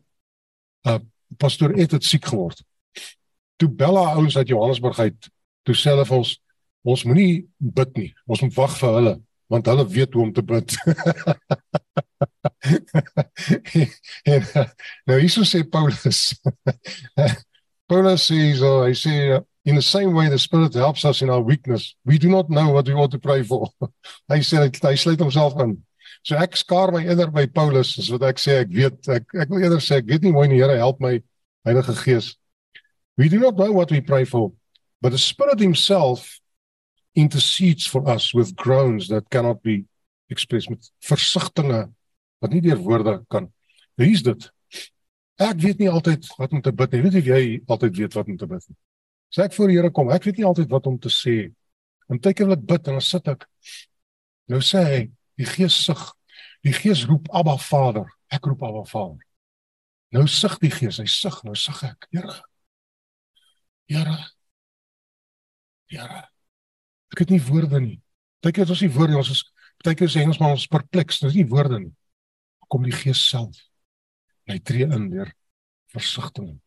uh 0.87 0.99
pastoor 1.39 1.75
Ed 1.75 1.91
het 1.91 2.05
siek 2.05 2.25
geword. 2.25 2.63
Toe 3.57 3.69
bella 3.69 4.15
ouens 4.15 4.37
uit 4.37 4.49
Johannesburg 4.49 4.99
uit 4.99 5.31
toe 5.65 5.75
sê 5.75 5.91
hulle 5.91 6.07
vir 6.07 6.17
ons 6.17 6.39
ons 6.85 7.05
moenie 7.05 7.49
bid 7.59 7.97
nie. 7.97 8.15
Ons 8.27 8.41
moet 8.43 8.55
wag 8.55 8.79
vir 8.79 8.95
hulle 9.01 9.21
want 9.49 9.67
hulle 9.67 9.89
weet 9.89 10.13
hoe 10.15 10.23
om 10.23 10.33
te 10.33 10.43
bid. 10.43 10.77
en 14.33 14.43
nou 15.07 15.19
hierso 15.19 15.43
sê 15.43 15.65
Paulus. 15.67 16.39
Paulus 17.89 18.29
sê 18.29 18.55
so, 18.57 18.83
hy 18.87 18.93
sê 18.97 19.45
in 19.65 19.77
the 19.77 19.83
same 19.83 20.13
way 20.13 20.29
the 20.29 20.39
spirit 20.39 20.75
helps 20.75 21.05
us 21.05 21.23
in 21.23 21.31
our 21.31 21.41
weakness. 21.41 21.95
We 22.05 22.19
do 22.19 22.29
not 22.29 22.51
know 22.51 22.71
what 22.71 22.87
we 22.87 22.95
ought 22.95 23.11
to 23.13 23.19
pray 23.19 23.43
for. 23.43 23.69
hy 24.31 24.41
sê 24.41 24.63
hy 24.63 24.95
sluit 24.97 25.21
homself 25.21 25.59
in. 25.61 25.79
So 26.23 26.37
ek 26.39 26.55
skaar 26.57 26.93
my 26.95 27.03
eerder 27.03 27.31
by 27.35 27.47
Paulus 27.47 27.97
as 27.99 28.11
wat 28.13 28.23
ek 28.23 28.39
sê 28.39 28.61
ek 28.63 28.71
weet 28.71 29.09
ek 29.11 29.27
ek 29.35 29.51
wil 29.51 29.65
eerder 29.65 29.83
sê 29.83 29.99
ek 29.99 30.07
weet 30.11 30.23
nie 30.23 30.33
hoe 30.35 30.47
die 30.47 30.61
Here 30.61 30.79
help 30.79 31.01
my 31.03 31.19
Heilige 31.67 31.95
Gees. 31.99 32.37
We 33.19 33.29
do 33.29 33.39
not 33.39 33.57
know 33.57 33.73
what 33.73 33.91
we 33.91 34.01
pray 34.01 34.25
for, 34.25 34.53
but 35.01 35.11
the 35.11 35.19
Spirit 35.19 35.61
himself 35.61 36.41
intercedes 37.15 37.87
for 37.87 38.09
us 38.09 38.33
with 38.33 38.57
groans 38.57 39.09
that 39.09 39.29
cannot 39.31 39.63
be 39.63 39.85
expressed 40.31 40.71
met 40.71 40.87
versigtings 41.05 41.91
wat 42.43 42.55
nie 42.55 42.63
deur 42.65 42.81
woorde 42.83 43.21
kan. 43.31 43.51
Nou 43.99 44.07
hier's 44.09 44.25
dit. 44.27 44.49
Ek 45.43 45.59
weet 45.63 45.81
nie 45.83 45.91
altyd 45.91 46.27
wat 46.39 46.55
om 46.55 46.63
te 46.63 46.73
bid 46.77 46.95
nie. 46.95 47.03
Weet 47.07 47.19
jy 47.19 47.23
jy 47.27 47.43
altyd 47.67 47.99
weet 47.99 48.17
wat 48.19 48.31
om 48.31 48.39
te 48.39 48.49
bid 48.51 48.67
nie. 48.69 48.79
As 49.33 49.41
ek 49.47 49.57
voor 49.57 49.71
die 49.71 49.79
Here 49.79 49.91
kom, 49.95 50.11
ek 50.13 50.27
weet 50.29 50.41
nie 50.41 50.49
altyd 50.49 50.71
wat 50.73 50.89
om 50.91 50.99
te 51.01 51.11
sê. 51.13 51.37
En 52.13 52.21
tydjie 52.21 52.47
wil 52.47 52.57
ek 52.59 52.67
bid 52.69 52.91
en 52.91 52.99
dan 52.99 53.05
sit 53.05 53.31
ek. 53.33 53.47
Nou 54.53 54.61
sê 54.65 54.83
hy, 54.87 55.01
die 55.41 55.49
Gees 55.49 55.79
sug. 55.87 56.03
Die 56.63 56.75
Gees 56.77 57.07
roep 57.09 57.31
Abba 57.33 57.57
Vader. 57.59 58.11
Ek 58.33 58.45
roep 58.47 58.63
Abba 58.67 58.85
Vader. 58.91 59.23
Nou 60.13 60.27
sug 60.29 60.59
die 60.61 60.71
Gees, 60.73 61.01
hy 61.01 61.09
sug, 61.09 61.41
nou 61.47 61.57
sug 61.57 61.81
ek. 61.89 62.11
Here. 62.13 62.37
Here. 63.89 64.19
Here. 65.91 66.23
Ek 67.13 67.25
het 67.25 67.33
nie 67.33 67.41
woorde 67.49 67.81
nie. 67.81 67.99
Tydjie 68.45 68.67
het 68.67 68.75
ons 68.75 68.85
nie 68.85 68.93
woorde, 68.93 69.19
ons 69.23 69.33
is 69.33 69.43
tydjie 69.83 70.11
sê 70.13 70.23
ons 70.29 70.39
maar 70.39 70.55
ons 70.55 70.69
perpleks, 70.71 71.23
dis 71.25 71.41
nie 71.41 71.49
woorde 71.49 71.81
nie 71.81 71.93
kom 72.73 72.87
die 72.89 72.97
Gees 72.97 73.21
self. 73.29 73.59
Hy 74.53 74.59
tree 74.61 74.85
in 74.85 75.09
deur 75.09 75.31
versigtiging. 75.93 76.59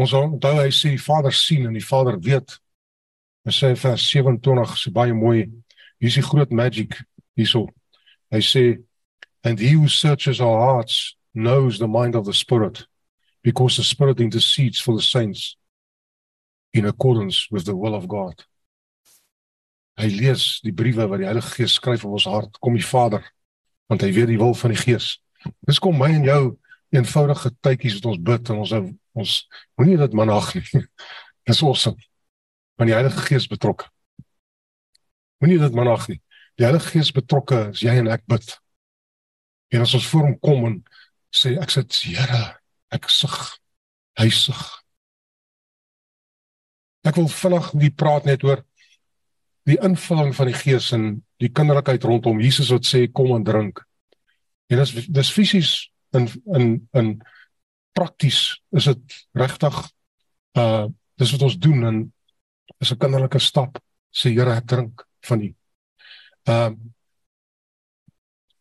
Ons 0.00 0.14
onthou 0.16 0.56
hy 0.58 0.70
sê 0.74 0.94
die 0.96 1.02
Vader 1.02 1.34
sien 1.36 1.68
en 1.68 1.76
die 1.76 1.84
Vader 1.84 2.18
weet. 2.24 2.56
Hy 3.46 3.54
sê 3.54 3.70
vers 3.78 4.06
27 4.10 4.76
sê 4.80 4.92
baie 4.94 5.14
mooi. 5.14 5.44
Hier 6.00 6.10
is 6.10 6.18
die 6.18 6.26
groot 6.26 6.50
magic 6.50 6.96
hierso. 7.38 7.68
Hy 8.34 8.42
sê 8.42 8.64
and 9.46 9.62
he 9.62 9.72
who 9.76 9.88
searches 9.88 10.40
our 10.40 10.58
hearts 10.58 11.16
knows 11.34 11.78
the 11.78 11.88
mind 11.88 12.16
of 12.16 12.26
the 12.26 12.34
spirit 12.34 12.86
because 13.42 13.76
the 13.76 13.84
spirit 13.84 14.20
intercedes 14.20 14.80
for 14.80 14.96
the 14.96 15.02
saints 15.02 15.56
in 16.74 16.86
accordance 16.86 17.46
with 17.50 17.64
the 17.64 17.76
will 17.76 17.94
of 17.94 18.08
God. 18.08 18.34
Hy 20.00 20.10
lees 20.10 20.60
die 20.64 20.74
briewe 20.74 21.06
wat 21.08 21.22
die 21.22 21.28
Heilige 21.28 21.54
Gees 21.60 21.78
skryf 21.78 22.04
op 22.04 22.18
ons 22.18 22.28
hart. 22.28 22.58
Kom 22.58 22.74
die 22.74 22.86
Vader 22.86 23.22
want 23.90 24.02
hy 24.02 24.12
weet 24.14 24.30
die 24.30 24.38
wil 24.38 24.54
van 24.54 24.74
die 24.74 24.78
Gees. 24.80 25.18
Dis 25.66 25.80
kom 25.82 25.98
my 25.98 26.10
en 26.14 26.26
jou 26.26 26.42
eenvoudige 26.94 27.52
tydjies 27.62 27.98
wat 28.00 28.08
ons 28.12 28.22
bid 28.30 28.50
en 28.50 28.64
ons 28.64 28.74
ons 29.20 29.36
moenie 29.78 29.98
dit 29.98 30.16
manag 30.16 30.52
nie. 30.54 30.84
Dis 31.48 31.62
awesome. 31.66 31.98
Want 32.78 32.90
die 32.90 32.96
Heilige 32.96 33.24
Gees 33.26 33.48
betrokke. 33.50 33.88
Moenie 35.40 35.58
dit 35.60 35.74
manag 35.74 36.06
nie. 36.08 36.20
Die 36.60 36.66
Heilige 36.66 36.92
Gees 36.94 37.10
betrokke 37.16 37.70
as 37.70 37.82
jy 37.82 37.96
en 38.00 38.10
ek 38.12 38.26
bid. 38.30 38.54
En 39.74 39.84
as 39.84 39.94
ons 39.96 40.06
voor 40.12 40.28
hom 40.28 40.36
kom 40.42 40.66
en 40.68 40.76
sê 41.34 41.56
ek 41.60 41.72
sê 41.72 41.84
Here, 42.04 42.42
ek 42.92 43.08
sug. 43.10 43.36
Hy 44.18 44.28
sug. 44.34 44.62
Ek 47.06 47.16
wil 47.16 47.30
vinnig 47.32 47.70
nie 47.80 47.92
praat 47.94 48.26
net 48.28 48.44
oor 48.44 48.60
die 49.68 49.78
invulling 49.80 50.34
van 50.36 50.50
die 50.50 50.56
Gees 50.56 50.90
en 50.96 51.22
die 51.40 51.52
kinderlikheid 51.52 52.04
rondom 52.04 52.40
Jesus 52.42 52.72
wat 52.74 52.88
sê 52.88 53.06
kom 53.08 53.32
en 53.36 53.46
drink. 53.46 53.80
En 54.70 54.78
dis 54.78 55.06
dis 55.06 55.32
fisies 55.34 55.70
in 56.16 56.28
in 56.56 56.88
in 56.96 57.12
prakties 57.92 58.40
is 58.70 58.86
dit 58.90 59.20
regtig 59.32 59.76
uh 60.58 60.86
dis 61.20 61.32
wat 61.34 61.42
ons 61.42 61.58
doen 61.58 61.84
en 61.84 61.96
is 62.80 62.92
'n 62.92 62.98
kinderlike 62.98 63.38
stap 63.38 63.78
sê 64.10 64.32
Here 64.32 64.56
ek 64.56 64.66
drink 64.66 65.06
van 65.28 65.42
U. 65.42 65.54
Ehm 66.48 66.72
uh, 66.72 66.76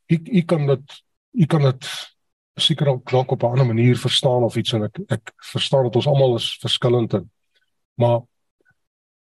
ek 0.09 0.29
ek 0.41 0.47
kan 0.47 0.65
dit 0.67 0.97
ek 1.43 1.49
kan 1.49 1.61
dit 1.61 1.85
seker 2.59 2.87
al 2.87 2.99
klok 2.99 3.31
op 3.31 3.43
'n 3.43 3.51
ander 3.51 3.65
manier 3.65 3.97
verstaan 3.97 4.43
of 4.43 4.55
iets 4.55 4.73
en 4.73 4.83
ek 4.83 4.99
ek 5.09 5.33
verstaan 5.53 5.83
dat 5.83 5.95
ons 5.95 6.07
almal 6.07 6.35
is 6.35 6.57
verskillend 6.61 7.13
en 7.13 7.31
maar 7.95 8.21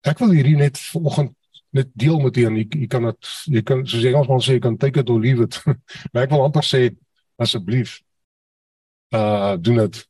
ek 0.03 0.19
wil 0.19 0.33
hierdie 0.35 0.57
net 0.57 0.79
vanoggend 0.79 1.37
net 1.73 1.89
deel 1.97 2.19
met 2.21 2.37
u 2.37 2.45
en 2.45 2.57
u, 2.57 2.67
u 2.69 2.87
kan 2.87 3.09
dit 3.09 3.35
jy 3.57 3.63
kan 3.67 3.85
soos 3.89 4.05
Engels 4.05 4.29
man 4.29 4.43
sê 4.45 4.57
jy 4.59 4.63
kan 4.65 4.77
take 4.77 5.01
it 5.01 5.11
or 5.11 5.21
leave 5.21 5.45
it. 5.45 5.59
maar 6.13 6.27
ek 6.27 6.35
wil 6.35 6.45
amper 6.45 6.67
sê 6.67 6.83
asseblief 7.41 8.01
uh 9.17 9.57
doen 9.61 9.83
dit. 9.85 10.03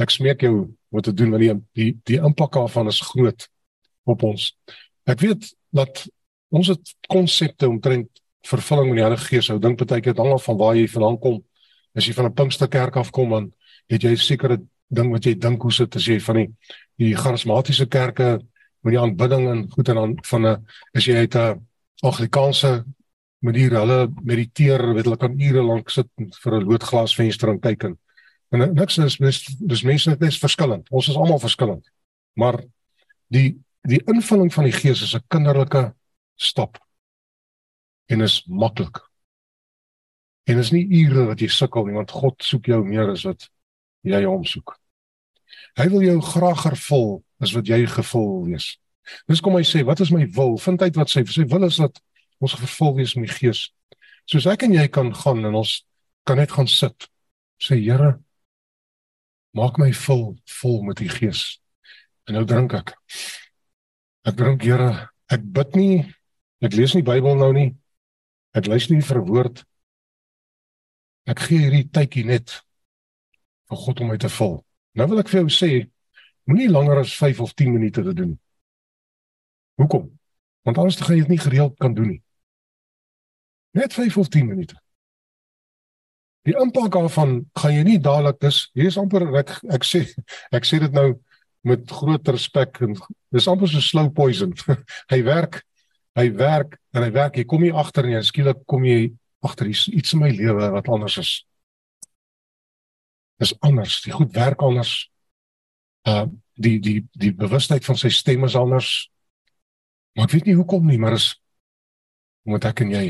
Ek 0.00 0.12
smeek 0.12 0.44
jou 0.44 0.72
wat 0.92 1.08
te 1.08 1.14
doen 1.16 1.32
want 1.34 1.44
die 1.44 1.54
die, 1.76 1.90
die 2.08 2.20
impak 2.20 2.56
daarvan 2.56 2.88
is 2.92 3.00
groot 3.12 3.48
op 4.08 4.24
ons. 4.28 4.50
Ek 5.08 5.20
weet 5.20 5.52
dat 5.72 6.04
ons 6.52 6.68
het 6.72 6.94
konsepte 7.08 7.68
omtrent 7.68 8.08
vervulling 8.48 8.90
met 8.90 8.98
die 9.00 9.06
Heilige 9.06 9.28
Gees. 9.30 9.50
Ou 9.52 9.60
dink 9.62 9.80
baie 9.80 10.02
keer 10.04 10.18
hang 10.18 10.34
af 10.34 10.48
van 10.48 10.58
waar 10.60 10.76
jy 10.76 10.88
vandaan 10.90 11.18
kom. 11.22 11.40
As 11.96 12.08
jy 12.08 12.14
van 12.16 12.26
'n 12.26 12.34
Pinksterkerk 12.34 12.96
af 12.96 13.10
kom 13.10 13.30
dan 13.30 13.52
het 13.88 14.02
jy 14.02 14.16
sekere 14.16 14.60
ding 14.88 15.10
wat 15.12 15.24
jy 15.24 15.34
dink 15.38 15.62
hoe 15.62 15.72
sit 15.72 15.96
as 15.96 16.06
jy 16.06 16.18
van 16.20 16.36
die 16.36 16.48
die 17.00 17.14
charismatiese 17.16 17.86
kerke 17.86 18.40
met 18.82 18.94
die 18.94 19.00
aanbidding 19.00 19.48
en 19.48 19.70
goed 19.70 19.88
en 19.88 19.94
dan 19.94 20.16
van 20.30 20.46
'n 20.46 20.66
as 20.94 21.04
jy 21.04 21.16
uit 21.16 21.34
'n 21.36 21.66
Anglikaanse 22.02 22.84
manier 23.38 23.70
hulle 23.70 24.08
mediteer, 24.22 24.94
weet 24.94 25.04
hulle 25.04 25.16
kan 25.16 25.40
ure 25.40 25.62
lank 25.62 25.90
sit 25.90 26.08
vir 26.42 26.52
'n 26.56 26.64
loodglas 26.64 27.14
venster 27.14 27.48
en 27.48 27.60
kyk 27.60 27.84
en 27.84 27.98
en 28.52 28.74
niks 28.74 28.98
is 28.98 29.16
dis 29.16 29.38
dis 29.58 29.82
mense 29.82 30.16
is 30.20 30.38
verskillend. 30.38 30.90
Ons 30.90 31.08
is 31.08 31.16
almal 31.16 31.38
verskillend. 31.38 31.88
Maar 32.34 32.60
die 33.28 33.58
die 33.82 34.02
invulling 34.06 34.52
van 34.54 34.64
die 34.64 34.72
Gees 34.72 35.02
is 35.02 35.14
'n 35.14 35.24
kinderlike 35.28 35.94
stap. 36.36 36.78
En 38.06 38.20
is 38.20 38.44
maklik. 38.46 39.00
En 40.44 40.58
is 40.58 40.70
nie 40.70 40.86
ure 40.86 41.26
wat 41.26 41.40
jy 41.40 41.48
sukkel 41.48 41.84
nie, 41.84 41.94
want 41.94 42.10
God 42.10 42.42
soek 42.42 42.66
jou 42.66 42.84
meer 42.84 43.10
as 43.10 43.22
wat 43.24 43.48
jy 44.02 44.24
hom 44.24 44.44
soek. 44.44 44.78
Hy 45.78 45.88
wil 45.88 46.02
jou 46.02 46.20
graag 46.20 46.62
vervul 46.62 47.24
as 47.42 47.52
wat 47.56 47.68
jy 47.68 47.82
gevul 47.90 48.46
wees. 48.46 48.76
Dis 49.28 49.42
kom 49.42 49.56
hy 49.58 49.64
sê, 49.66 49.82
wat 49.86 50.00
is 50.00 50.12
my 50.14 50.24
wil? 50.36 50.56
Vind 50.62 50.82
uit 50.82 50.98
wat 50.98 51.10
sy 51.10 51.24
sy 51.26 51.46
wil 51.50 51.66
is 51.66 51.80
dat 51.82 51.98
ons 52.42 52.54
vervul 52.58 52.96
wees 53.00 53.16
met 53.18 53.28
die 53.30 53.34
Gees. 53.34 53.66
Soos 54.30 54.46
ek 54.50 54.66
en 54.66 54.76
jy 54.76 54.86
kan 54.92 55.10
gaan 55.14 55.42
en 55.48 55.58
ons 55.62 55.80
kan 56.28 56.38
net 56.38 56.54
gaan 56.54 56.70
sit. 56.70 57.08
Sê 57.62 57.78
Here, 57.78 58.16
maak 59.58 59.78
my 59.82 59.90
vol 60.06 60.36
vol 60.60 60.80
met 60.86 61.02
die 61.02 61.10
Gees. 61.10 61.58
En 62.30 62.38
nou 62.38 62.44
drink 62.46 62.74
ek. 62.78 62.94
Ek 64.30 64.38
drink, 64.38 64.62
Here, 64.62 65.08
ek 65.32 65.42
bid 65.42 65.78
nie. 65.78 65.96
Ek 66.62 66.74
lees 66.78 66.94
nie 66.94 67.06
Bybel 67.06 67.38
nou 67.38 67.50
nie. 67.54 67.72
Ek 68.54 68.68
luister 68.70 68.94
nie 68.94 69.04
vir 69.04 69.22
woord. 69.26 69.64
Ek 71.26 71.42
gee 71.46 71.64
hierdie 71.64 71.88
tydjie 71.90 72.26
net 72.28 72.54
vir 73.70 73.80
God 73.82 74.02
om 74.02 74.12
my 74.12 74.18
te 74.20 74.30
vul. 74.30 74.60
Nou 74.98 75.08
wil 75.10 75.22
ek 75.22 75.30
vir 75.32 75.42
jou 75.42 75.52
sê, 75.54 75.70
moenie 76.44 76.70
langer 76.70 77.02
as 77.02 77.14
5 77.18 77.40
of 77.40 77.54
10 77.54 77.72
minute 77.72 78.02
dit 78.02 78.16
doen. 78.16 78.38
Hoekom? 79.80 80.10
Want 80.62 80.78
anders 80.78 81.00
gaan 81.00 81.16
jy 81.16 81.24
dit 81.24 81.34
nie 81.34 81.42
gereeld 81.42 81.76
kan 81.78 81.94
doen 81.94 82.14
nie. 82.14 82.22
Net 83.78 83.92
5 83.92 84.16
of 84.16 84.28
10 84.28 84.46
minute. 84.46 84.76
Die 86.46 86.54
impak 86.58 86.90
daarvan 86.92 87.44
gaan 87.58 87.74
jy 87.74 87.82
nie 87.86 88.00
dadelik 88.02 88.40
dis 88.42 88.64
hier 88.74 88.90
is 88.90 88.98
amper 88.98 89.28
ek 89.38 89.54
ek 89.70 89.86
sê 89.86 90.02
ek 90.56 90.66
sê 90.66 90.80
dit 90.82 90.94
nou 90.94 91.12
met 91.62 91.82
groot 91.86 92.32
respek 92.34 92.80
en 92.82 92.96
dis 93.30 93.48
amper 93.48 93.70
so 93.70 93.80
slow 93.80 94.10
poison. 94.10 94.54
hy 95.12 95.22
werk 95.26 95.62
hy 96.18 96.28
werk 96.36 96.76
en 96.92 97.06
hy 97.06 97.12
werk 97.14 97.38
jy 97.38 97.46
kom 97.48 97.62
hier 97.64 97.78
agter 97.78 98.10
jy 98.10 98.20
skielik 98.26 98.66
kom 98.68 98.84
jy 98.84 99.12
agter 99.42 99.70
iets 99.70 100.12
in 100.14 100.22
my 100.22 100.30
lewe 100.34 100.68
wat 100.74 100.90
anders 100.92 101.18
is. 101.22 101.32
Dis 103.42 103.54
anders, 103.64 104.02
die 104.04 104.12
goed 104.14 104.34
werk 104.36 104.62
anders. 104.62 105.11
Uh 106.08 106.28
die 106.62 106.76
die 106.84 107.00
die 107.16 107.32
bewustheid 107.32 107.84
van 107.84 107.96
sy 107.96 108.10
stem 108.12 108.44
is 108.44 108.54
anders. 108.58 109.08
Maar 110.12 110.28
ek 110.28 110.34
weet 110.36 110.50
nie 110.50 110.56
hoekom 110.58 110.84
nie, 110.86 110.98
maar 111.00 111.16
is 111.16 111.32
omdat 112.44 112.68
ek 112.72 112.84
en 112.84 112.90
jy 112.92 113.06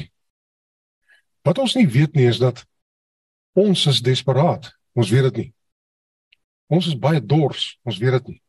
Wat 1.43 1.59
ons 1.59 1.75
nie 1.75 1.89
weet 1.91 2.15
nie 2.15 2.29
is 2.31 2.39
dat 2.39 2.63
Ons 3.53 3.87
is 3.87 4.01
desperaat. 4.01 4.71
Ons 4.97 5.11
weet 5.13 5.29
dit 5.29 5.43
nie. 5.43 5.51
Ons 6.73 6.89
is 6.89 6.97
baie 6.99 7.21
dors. 7.21 7.77
Ons 7.85 7.99
weet 8.01 8.17
dit 8.17 8.33
nie. 8.33 8.41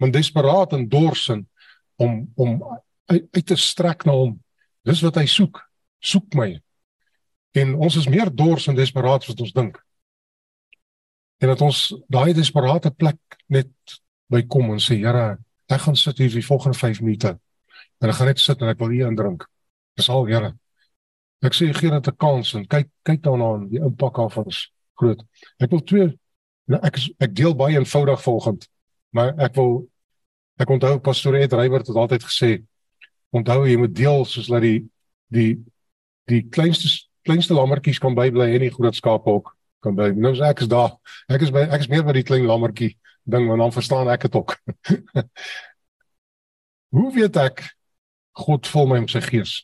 Men 0.00 0.12
desperaat 0.12 0.72
en 0.76 0.86
dors 0.88 1.28
en 1.32 1.44
om 2.00 2.18
om 2.36 2.56
uit, 3.08 3.24
uit 3.32 3.46
te 3.46 3.56
strek 3.56 4.04
na 4.08 4.16
hom. 4.16 4.36
Dis 4.84 5.02
wat 5.04 5.20
hy 5.20 5.26
soek. 5.28 5.60
Soek 6.00 6.36
my. 6.36 6.54
En 7.56 7.74
ons 7.80 7.96
is 7.96 8.08
meer 8.08 8.32
dors 8.32 8.68
en 8.68 8.76
desperaat 8.76 9.24
as 9.24 9.32
wat 9.32 9.44
ons 9.44 9.54
dink. 9.56 9.78
En 11.38 11.48
dat 11.52 11.60
ons 11.60 11.80
daai 12.08 12.32
desperate 12.34 12.90
plek 12.96 13.18
net 13.52 13.98
by 14.32 14.42
kom 14.48 14.70
en 14.72 14.80
sê 14.82 14.98
Here, 15.02 15.36
ek 15.68 15.82
gaan 15.84 15.98
sit 15.98 16.18
hier 16.18 16.30
vir 16.32 16.44
volgende 16.46 16.78
5 16.78 17.02
minute. 17.04 17.36
En 18.00 18.12
ek 18.12 18.18
gaan 18.18 18.30
net 18.30 18.40
sit 18.40 18.62
en 18.62 18.72
ek 18.72 18.78
wil 18.80 18.94
hier 18.94 19.10
indrink. 19.10 19.44
Dis 19.96 20.08
al 20.12 20.26
Here. 20.30 20.54
Ek 21.44 21.54
sê 21.54 21.68
gee 21.74 21.90
dit 21.90 22.08
'n 22.08 22.16
kans 22.16 22.54
en 22.54 22.66
kyk 22.66 22.88
kyk 23.04 23.22
daarna 23.22 23.52
aan 23.54 23.68
die 23.68 23.80
impak 23.80 24.16
daarvan 24.16 24.46
is 24.48 24.70
groot. 24.94 25.22
Ek 25.60 25.70
wil 25.70 25.80
twee 25.80 26.18
nou 26.66 26.80
ek 26.82 26.98
ek 27.20 27.34
deel 27.34 27.54
baie 27.54 27.76
eenvoudig 27.76 28.22
volgend, 28.22 28.68
maar 29.12 29.34
ek 29.38 29.54
wil 29.54 29.88
ek 30.58 30.70
onthou 30.70 30.98
pastoor 30.98 31.36
Ed 31.36 31.52
Rybert 31.52 31.86
het 31.86 31.96
altyd 31.96 32.24
gesê 32.24 32.64
onthou 33.30 33.66
jy 33.66 33.76
moet 33.76 33.94
deel 33.94 34.24
soos 34.24 34.48
dat 34.48 34.62
die 34.62 34.88
die 35.28 35.64
die 36.26 36.42
kleinste 36.48 36.88
kleinste 37.22 37.54
lammetjies 37.54 37.98
kan 37.98 38.14
bybly 38.14 38.54
en 38.54 38.60
die 38.60 38.70
groot 38.70 38.94
skape 38.94 39.30
ook 39.30 39.55
kan 39.84 39.96
by. 39.98 40.10
Nou 40.16 40.34
sê 40.36 40.48
ek 40.50 40.64
is 40.64 40.70
daar. 40.72 40.96
Ek 41.32 41.44
is 41.46 41.52
by 41.54 41.66
ek 41.66 41.84
is 41.84 41.90
meer 41.92 42.04
by 42.06 42.14
die 42.16 42.26
klein 42.26 42.46
lammetjie 42.48 42.94
ding 43.26 43.48
want 43.50 43.62
dan 43.62 43.74
verstaan 43.74 44.10
ek 44.12 44.28
dit 44.28 44.38
ook. 44.38 44.56
Hoe 46.96 47.08
weet 47.14 47.36
ek 47.42 47.64
God 48.36 48.68
vul 48.70 48.86
my 48.90 49.00
met 49.02 49.12
sy 49.12 49.22
gees? 49.24 49.58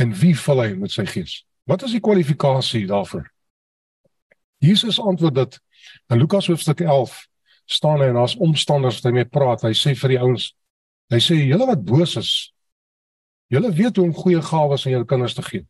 En 0.00 0.14
wie 0.16 0.34
vul 0.38 0.62
hy 0.62 0.70
met 0.78 0.94
sy 0.94 1.04
gees? 1.08 1.42
Wat 1.68 1.82
is 1.86 1.94
die 1.94 2.02
kwalifikasie 2.02 2.86
daarvoor? 2.90 3.26
Jesus 4.62 5.00
antwoord 5.00 5.34
dat 5.34 5.58
in 6.12 6.18
Lukas 6.22 6.46
hoofstuk 6.46 6.80
11 6.80 7.14
staan 7.66 8.00
hy 8.02 8.10
en 8.12 8.18
daar's 8.20 8.36
omstanders 8.38 9.00
wat 9.00 9.10
hy 9.10 9.14
mee 9.18 9.28
praat. 9.28 9.64
Hy 9.66 9.74
sê 9.76 9.94
vir 9.98 10.14
die 10.14 10.20
ouens, 10.22 10.52
hy 11.12 11.20
sê 11.22 11.38
julle 11.40 11.66
wat 11.68 11.84
boos 11.86 12.16
is, 12.20 12.32
julle 13.52 13.72
weet 13.74 13.98
hoe 13.98 14.06
om 14.08 14.14
goeie 14.16 14.42
gawes 14.42 14.86
aan 14.86 14.96
julle 14.96 15.08
kinders 15.08 15.36
te 15.38 15.44
gee. 15.46 15.66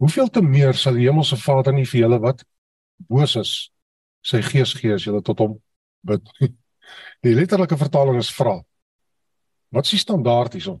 Hoeveel 0.00 0.30
te 0.32 0.40
meer 0.42 0.74
sal 0.74 0.96
die 0.96 1.04
hemelse 1.08 1.36
Vader 1.36 1.74
nie 1.76 1.86
vir 1.88 2.06
julle 2.06 2.18
wat 2.22 2.44
boos 3.10 3.36
is 3.36 3.52
sy 4.24 4.40
gees 4.44 4.72
gee 4.76 4.94
as 4.96 5.04
julle 5.04 5.20
tot 5.24 5.40
hom 5.44 5.58
bid. 6.06 6.24
Die 7.24 7.36
letterlike 7.36 7.76
vertaling 7.78 8.18
is 8.18 8.32
vra. 8.34 8.56
Wat 9.70 9.86
is 9.86 9.94
die 9.94 10.00
standaard 10.02 10.56
hierson? 10.56 10.80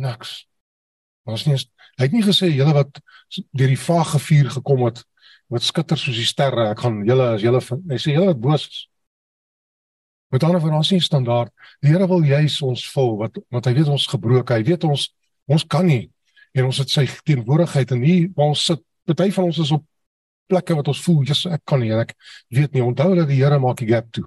Niks. 0.00 0.44
Ons 1.28 1.44
nie 1.48 1.58
hy 1.58 2.06
het 2.06 2.14
nie 2.14 2.24
gesê 2.24 2.48
julle 2.48 2.72
wat 2.76 3.02
deur 3.52 3.70
die 3.70 3.80
vage 3.80 4.20
vuur 4.22 4.48
gekom 4.56 4.86
het 4.86 5.02
wat 5.52 5.66
skitter 5.66 6.00
soos 6.00 6.16
die 6.16 6.26
sterre 6.26 6.70
ek 6.72 6.80
gaan 6.82 7.02
julle 7.06 7.34
as 7.34 7.44
julle 7.44 7.60
hy 7.60 7.98
sê 8.00 8.14
julle 8.14 8.30
wat 8.32 8.40
boos 8.46 8.64
is. 8.70 8.80
Met 10.32 10.46
ander 10.46 10.62
woorde 10.62 10.80
ons 10.80 10.90
nie 10.94 11.04
standaard. 11.04 11.52
Die 11.84 11.92
Here 11.92 12.08
wil 12.10 12.24
juis 12.26 12.56
ons 12.66 12.86
vul 12.94 13.14
wat 13.20 13.38
want 13.52 13.68
hy 13.68 13.74
weet 13.76 13.92
ons 13.92 14.08
gebroke. 14.10 14.56
Hy 14.56 14.64
weet 14.66 14.86
ons 14.88 15.10
ons 15.50 15.66
kan 15.68 15.86
nie 15.86 16.08
en 16.54 16.68
ons 16.68 16.78
het 16.78 16.92
sy 16.92 17.04
teenwoordigheid 17.26 17.94
en 17.96 18.04
hier 18.04 18.28
waar 18.36 18.52
ons 18.54 18.64
sit. 18.70 18.82
Party 19.04 19.30
van 19.36 19.50
ons 19.50 19.58
is 19.60 19.72
op 19.74 19.84
plekke 20.48 20.76
wat 20.78 20.88
ons 20.88 21.00
voel 21.04 21.24
jy's 21.28 21.44
ek 21.50 21.64
kan 21.68 21.82
nie 21.82 21.90
en 21.92 22.04
ek 22.04 22.14
weet 22.54 22.72
nie. 22.76 22.84
Onthou 22.84 23.10
dat 23.18 23.28
die 23.28 23.40
Here 23.40 23.58
maak 23.60 23.80
die 23.80 23.90
gap 23.90 24.10
toe. 24.14 24.24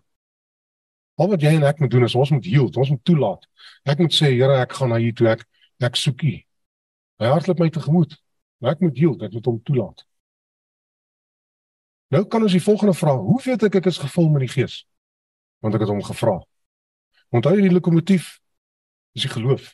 Al 1.17 1.31
wat 1.31 1.41
jy 1.41 1.55
en 1.57 1.65
ek 1.65 1.79
moet 1.81 1.91
doen 1.93 2.05
is 2.05 2.15
ons 2.15 2.33
moet 2.35 2.45
yield, 2.45 2.77
ons 2.77 2.91
moet 2.93 3.03
toelaat. 3.07 3.47
Ek 3.89 4.01
moet 4.03 4.13
sê 4.13 4.29
Here, 4.35 4.59
ek 4.61 4.75
gaan 4.77 4.93
na 4.93 4.99
U 5.01 5.13
toe. 5.17 5.31
Ek 5.33 5.47
ek 5.87 5.97
soek 5.97 6.21
U. 6.25 6.33
Hy 7.21 7.31
hardloop 7.31 7.63
my 7.63 7.69
tegemoet. 7.73 8.13
Maar 8.61 8.75
ek 8.75 8.83
moet 8.85 8.97
yield, 8.97 9.23
ek 9.25 9.33
moet 9.37 9.49
hom 9.49 9.57
toelaat. 9.65 10.03
Nou 12.13 12.23
kan 12.31 12.45
ons 12.45 12.53
die 12.55 12.63
volgende 12.63 12.93
vraag: 12.97 13.23
Hoe 13.29 13.39
weet 13.43 13.65
ek 13.67 13.79
ek 13.81 13.89
is 13.91 13.99
gevul 14.01 14.29
met 14.33 14.45
die 14.45 14.53
Gees? 14.53 14.83
Want 15.61 15.75
ek 15.75 15.85
het 15.85 15.91
hom 15.91 16.03
gevra. 16.05 16.37
Onthou 17.35 17.55
jy 17.57 17.65
die 17.67 17.73
lokomotief? 17.73 18.37
Dis 19.17 19.27
die 19.27 19.33
geloof. 19.33 19.73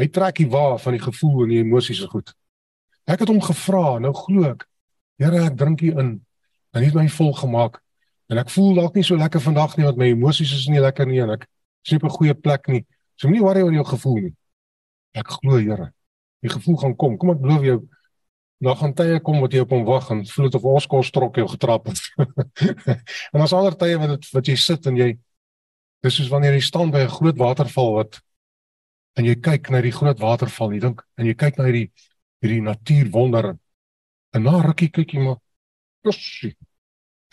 Hy 0.00 0.08
trek 0.08 0.40
die 0.40 0.48
wa 0.48 0.78
van 0.80 0.96
die 0.96 1.02
gevoel 1.02 1.44
en 1.44 1.52
die 1.52 1.60
emosies 1.60 2.00
se 2.00 2.08
goed. 2.08 2.32
Ek 3.10 3.20
het 3.20 3.28
hom 3.28 3.40
gevra, 3.44 3.98
nou 4.00 4.12
glo 4.16 4.48
ek. 4.48 4.64
Here, 5.20 5.44
ek 5.50 5.56
drink 5.60 5.84
hier 5.84 5.98
in. 6.00 6.16
En 6.72 6.80
hy 6.80 6.88
het 6.88 6.96
my 6.96 7.06
vol 7.12 7.32
gemaak. 7.36 7.80
En 8.30 8.40
ek 8.40 8.50
voel 8.54 8.74
dalk 8.78 8.96
nie 8.96 9.04
so 9.04 9.18
lekker 9.20 9.42
vandag 9.44 9.76
nie 9.76 9.84
want 9.84 9.98
my 10.00 10.10
emosies 10.14 10.52
is 10.56 10.68
nie 10.70 10.80
lekker 10.80 11.08
nie 11.10 11.20
en 11.20 11.34
ek 11.36 11.48
is 11.84 11.92
nie 11.92 12.00
op 12.00 12.08
'n 12.08 12.16
goeie 12.16 12.34
plek 12.34 12.68
nie. 12.68 12.84
So 13.16 13.28
moenie 13.28 13.44
worry 13.44 13.62
oor 13.62 13.72
jou 13.72 13.84
gevoel 13.84 14.20
nie. 14.22 14.34
Ek 15.14 15.26
glo, 15.26 15.58
Here 15.58 15.92
die 16.40 16.52
gevoel 16.52 16.78
gaan 16.80 16.96
kom. 16.96 17.16
Kom 17.20 17.34
ek 17.34 17.42
belowe 17.42 17.66
jou 17.68 17.80
daar 18.60 18.76
gaan 18.76 18.92
tye 18.92 19.20
kom 19.24 19.38
wat 19.40 19.54
jy 19.56 19.62
op 19.64 19.70
hom 19.72 19.86
wag 19.88 20.10
en 20.12 20.18
voel 20.28 20.50
dit 20.50 20.56
of 20.58 20.64
ons 20.68 20.86
kos 20.92 21.10
trok 21.16 21.38
jou 21.40 21.46
getrap 21.48 21.86
het. 21.88 22.00
en 23.32 23.44
as 23.44 23.54
ander 23.56 23.76
tye 23.80 23.96
wat 24.00 24.12
dit 24.12 24.26
wat 24.36 24.50
jy 24.52 24.56
sit 24.60 24.88
en 24.90 24.98
jy 25.00 25.14
dis 26.04 26.18
soos 26.18 26.28
wanneer 26.32 26.58
jy 26.58 26.66
staan 26.66 26.92
by 26.92 27.06
'n 27.06 27.14
groot 27.14 27.38
waterval 27.40 27.94
wat 27.94 28.20
en 29.18 29.26
jy 29.26 29.36
kyk 29.42 29.70
na 29.70 29.82
die 29.84 29.94
groot 29.94 30.20
waterval, 30.22 30.74
jy 30.74 30.80
dink 30.84 31.02
en 31.18 31.28
jy 31.28 31.34
kyk 31.38 31.58
na 31.58 31.68
hierdie 31.68 31.88
hierdie 32.40 32.62
natuurwonder 32.64 33.52
en 34.34 34.46
na 34.46 34.60
rukkie 34.64 34.90
kyk 34.94 35.14
jy 35.14 35.24
maar 35.24 35.40
pussie. 36.04 36.54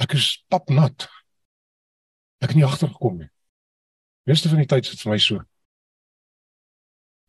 Ek 0.02 0.13
is 0.18 0.44
papnat. 0.52 1.08
Ek 2.44 2.52
het 2.52 2.58
nie 2.58 2.66
agtergekom 2.68 3.22
nie. 3.22 3.30
Meeste 4.28 4.52
van 4.52 4.62
die 4.62 4.70
tyd 4.70 4.86
sit 4.86 5.02
vir 5.02 5.13
my 5.13 5.22
so 5.22 5.46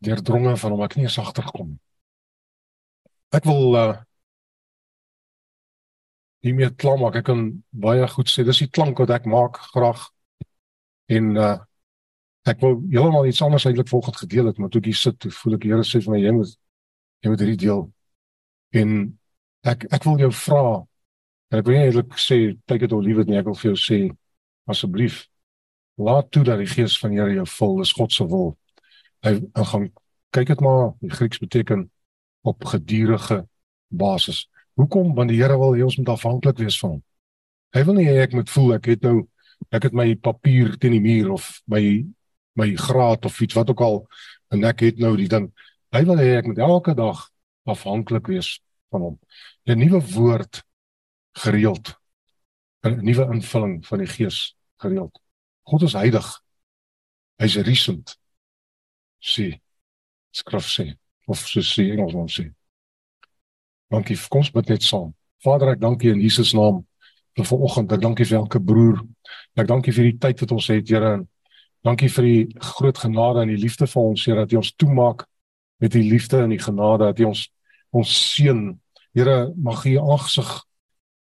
deurdronge 0.03 0.53
van 0.59 0.71
hom 0.75 0.83
ek 0.85 0.95
nie 0.95 1.07
eens 1.07 1.17
agtergekom 1.19 1.73
nie. 1.73 1.81
Ek 3.35 3.47
wil 3.47 3.75
uh 3.77 3.97
hiermee 6.45 6.69
klam 6.79 7.01
maak. 7.03 7.17
Ek 7.19 7.25
kan 7.27 7.41
baie 7.75 8.05
goed 8.07 8.31
sê 8.31 8.45
dis 8.47 8.61
die 8.63 8.69
klank 8.71 8.99
wat 9.01 9.11
ek 9.17 9.27
maak 9.27 9.59
graag. 9.73 10.05
En 11.11 11.33
uh 11.35 11.57
ek 12.49 12.61
wil 12.63 12.77
heeltemal 12.89 13.29
iets 13.29 13.41
anders 13.45 13.65
eintlik 13.69 13.89
volgens 13.91 14.21
gedeel 14.23 14.49
het, 14.49 14.57
maar 14.57 14.69
toe 14.73 14.81
ek 14.81 14.91
hier 14.91 14.99
sit, 14.99 15.17
toe 15.19 15.31
voel 15.31 15.57
ek 15.57 15.65
die 15.65 15.73
Here 15.73 15.85
sê 15.87 16.01
vir 16.03 16.15
my 16.15 16.21
jy 16.21 16.35
moet 16.35 16.53
jy 17.23 17.31
moet 17.31 17.43
hierdie 17.43 17.63
deel. 17.65 17.81
En 18.79 18.93
ek 19.67 19.85
ek 19.91 20.07
wil 20.07 20.23
jou 20.25 20.31
vra 20.45 20.63
en 21.49 21.59
ek 21.59 21.67
wil 21.67 21.77
nie 21.77 21.89
eintlik 21.89 22.15
sê 22.21 22.39
take 22.69 22.87
it 22.87 22.95
or 22.95 23.03
leave 23.03 23.21
it 23.21 23.29
nie, 23.29 23.39
ek 23.39 23.49
wil 23.49 23.57
vir 23.59 23.71
jou 23.71 23.79
sê 23.81 23.99
asseblief 24.69 25.25
laat 25.99 26.29
toe 26.31 26.45
dat 26.47 26.61
die 26.61 26.69
gees 26.69 26.95
van 27.01 27.15
Here 27.15 27.35
jou 27.41 27.45
vul, 27.57 27.77
dis 27.83 27.93
God 27.97 28.15
se 28.15 28.27
wil 28.29 28.53
hy 29.25 29.35
gaan 29.71 29.89
kyk 30.35 30.53
dit 30.53 30.61
maar 30.63 30.93
die 31.01 31.11
Grieks 31.11 31.41
beteken 31.41 31.89
op 32.47 32.63
gedurende 32.65 33.47
basis. 33.87 34.47
Hoekom? 34.79 35.15
Want 35.15 35.29
die 35.33 35.39
Here 35.41 35.57
wil 35.59 35.75
hê 35.75 35.83
ons 35.83 35.97
moet 35.97 36.11
afhanklik 36.13 36.61
wees 36.61 36.77
van 36.79 36.95
hom. 36.95 37.01
Hy 37.75 37.83
wil 37.85 37.97
nie 37.97 38.07
hê 38.07 38.21
ek 38.23 38.35
moet 38.37 38.49
voel 38.49 38.75
ek 38.77 38.91
het 38.93 39.03
nou 39.05 39.17
ek 39.75 39.89
het 39.89 39.97
my 39.97 40.13
papier 40.15 40.77
teen 40.79 40.95
die 40.95 41.03
muur 41.03 41.33
of 41.35 41.49
my 41.67 41.81
my 42.59 42.69
graad 42.77 43.25
of 43.25 43.39
iets 43.41 43.57
wat 43.57 43.71
ook 43.73 43.83
al 43.85 43.99
en 44.53 44.65
ek 44.67 44.83
het 44.87 45.01
nou 45.01 45.15
die 45.17 45.29
ding. 45.31 45.49
Hy 45.95 46.03
wil 46.05 46.19
hê 46.21 46.35
ek 46.39 46.49
moet 46.49 46.61
elke 46.61 46.95
dag 46.97 47.27
afhanklik 47.69 48.29
wees 48.29 48.57
van 48.93 49.05
hom. 49.05 49.15
'n 49.65 49.77
Nuwe 49.77 50.01
woord 50.13 50.63
gereeld. 51.37 51.95
'n 52.83 53.03
Nuwe 53.05 53.29
invulling 53.33 53.85
van 53.85 53.99
die 53.99 54.07
Gees 54.07 54.55
gereeld. 54.77 55.19
God 55.63 55.83
is 55.83 55.93
heilig. 55.93 56.27
Hy's 57.39 57.55
recent 57.55 58.17
sê 59.21 59.59
skrif 60.31 60.65
sê 60.67 60.97
of 61.27 61.39
so 61.39 61.61
sê 61.61 61.91
Engels 61.91 62.15
ons 62.15 62.39
sê. 62.39 62.49
Dankie, 63.89 64.17
kom 64.29 64.43
ons 64.43 64.51
bid 64.53 64.69
net 64.69 64.83
saam. 64.85 65.13
Vader, 65.43 65.73
ek 65.73 65.81
dank 65.81 66.03
U 66.03 66.11
in 66.11 66.21
Jesus 66.21 66.53
naam 66.53 66.83
vir 67.37 67.45
vanoggend. 67.45 67.93
Ek 67.95 68.01
dankie 68.03 68.27
vir 68.27 68.37
elke 68.41 68.59
broer. 68.61 68.99
Ek 69.57 69.67
dankie 69.69 69.93
vir 69.95 70.09
die 70.09 70.17
tyd 70.21 70.41
wat 70.43 70.53
ons 70.55 70.67
het, 70.69 70.89
Here. 70.89 71.19
Dankie 71.85 72.09
vir 72.11 72.25
die 72.27 72.41
groot 72.59 72.97
genade 72.99 73.43
en 73.45 73.51
die 73.53 73.59
liefde 73.59 73.87
vir 73.87 74.01
ons, 74.01 74.25
Here, 74.27 74.43
dat 74.43 74.53
U 74.53 74.59
ons 74.59 74.73
toemaak 74.75 75.25
met 75.79 75.95
U 75.95 76.01
liefde 76.03 76.41
en 76.43 76.51
U 76.51 76.57
genade, 76.59 77.05
dat 77.07 77.19
U 77.19 77.29
ons 77.31 77.45
ons 77.95 78.09
seën. 78.33 78.59
Here, 79.15 79.37
mag 79.55 79.85
U 79.85 79.95
aangesig 79.99 80.51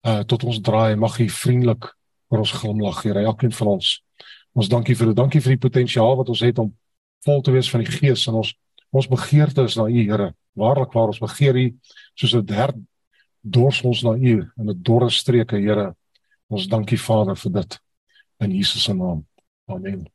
uh 0.08 0.24
tot 0.24 0.44
ons 0.48 0.60
draai, 0.64 0.96
mag 0.96 1.20
U 1.20 1.28
vriendelik 1.30 1.92
oor 2.32 2.42
ons 2.42 2.56
glimlag, 2.58 3.04
Here, 3.06 3.26
elkeen 3.30 3.54
van 3.54 3.76
ons. 3.78 3.94
Ons 4.58 4.70
dankie 4.74 4.96
vir 4.98 5.12
dit. 5.12 5.18
Dankie 5.18 5.42
vir 5.46 5.56
die 5.56 5.62
potensiaal 5.68 6.18
wat 6.18 6.34
ons 6.34 6.42
het 6.42 6.60
om 6.60 6.74
vol 7.26 7.42
te 7.46 7.54
wees 7.54 7.70
van 7.70 7.84
die 7.86 7.94
Gees 7.94 8.26
en 8.28 8.42
ons 8.42 8.54
ons 8.96 9.10
begeerte 9.12 9.66
is 9.68 9.76
na 9.78 9.86
U, 9.86 9.94
Here. 9.94 10.32
Waarlik 10.58 10.94
waar 10.96 11.12
ons 11.14 11.22
begeer 11.22 11.58
U 11.60 11.66
soos 12.16 12.34
'n 12.34 12.54
hert 12.54 12.78
dors 13.44 13.84
ons 13.84 14.04
na 14.04 14.16
U 14.16 14.36
in 14.58 14.70
'n 14.70 14.82
dorre 14.82 15.10
streke, 15.10 15.58
Here. 15.60 15.94
Ons 16.50 16.68
dankie 16.68 16.98
Vader 16.98 17.36
vir 17.36 17.52
dit 17.52 17.80
in 18.40 18.52
Jesus 18.52 18.84
se 18.84 18.94
naam. 18.94 19.26
Amen. 19.68 20.08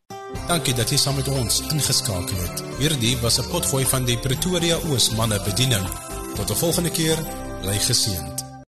Dankie 0.49 0.75
dat 0.75 0.91
jy 0.91 0.97
saam 0.97 1.17
met 1.17 1.29
ons 1.29 1.63
ingeskakel 1.71 2.37
het. 2.43 2.63
Hierdie 2.79 3.17
was 3.21 3.39
'n 3.39 3.49
potgooi 3.49 3.85
van 3.87 4.05
die 4.05 4.19
Pretoria 4.19 4.77
Oos 4.91 5.11
manne 5.11 5.41
bediening. 5.45 5.87
Tot 6.37 6.51
'n 6.51 6.55
volgende 6.55 6.91
keer, 6.91 7.19
bly 7.63 7.79
geseënd. 7.79 8.42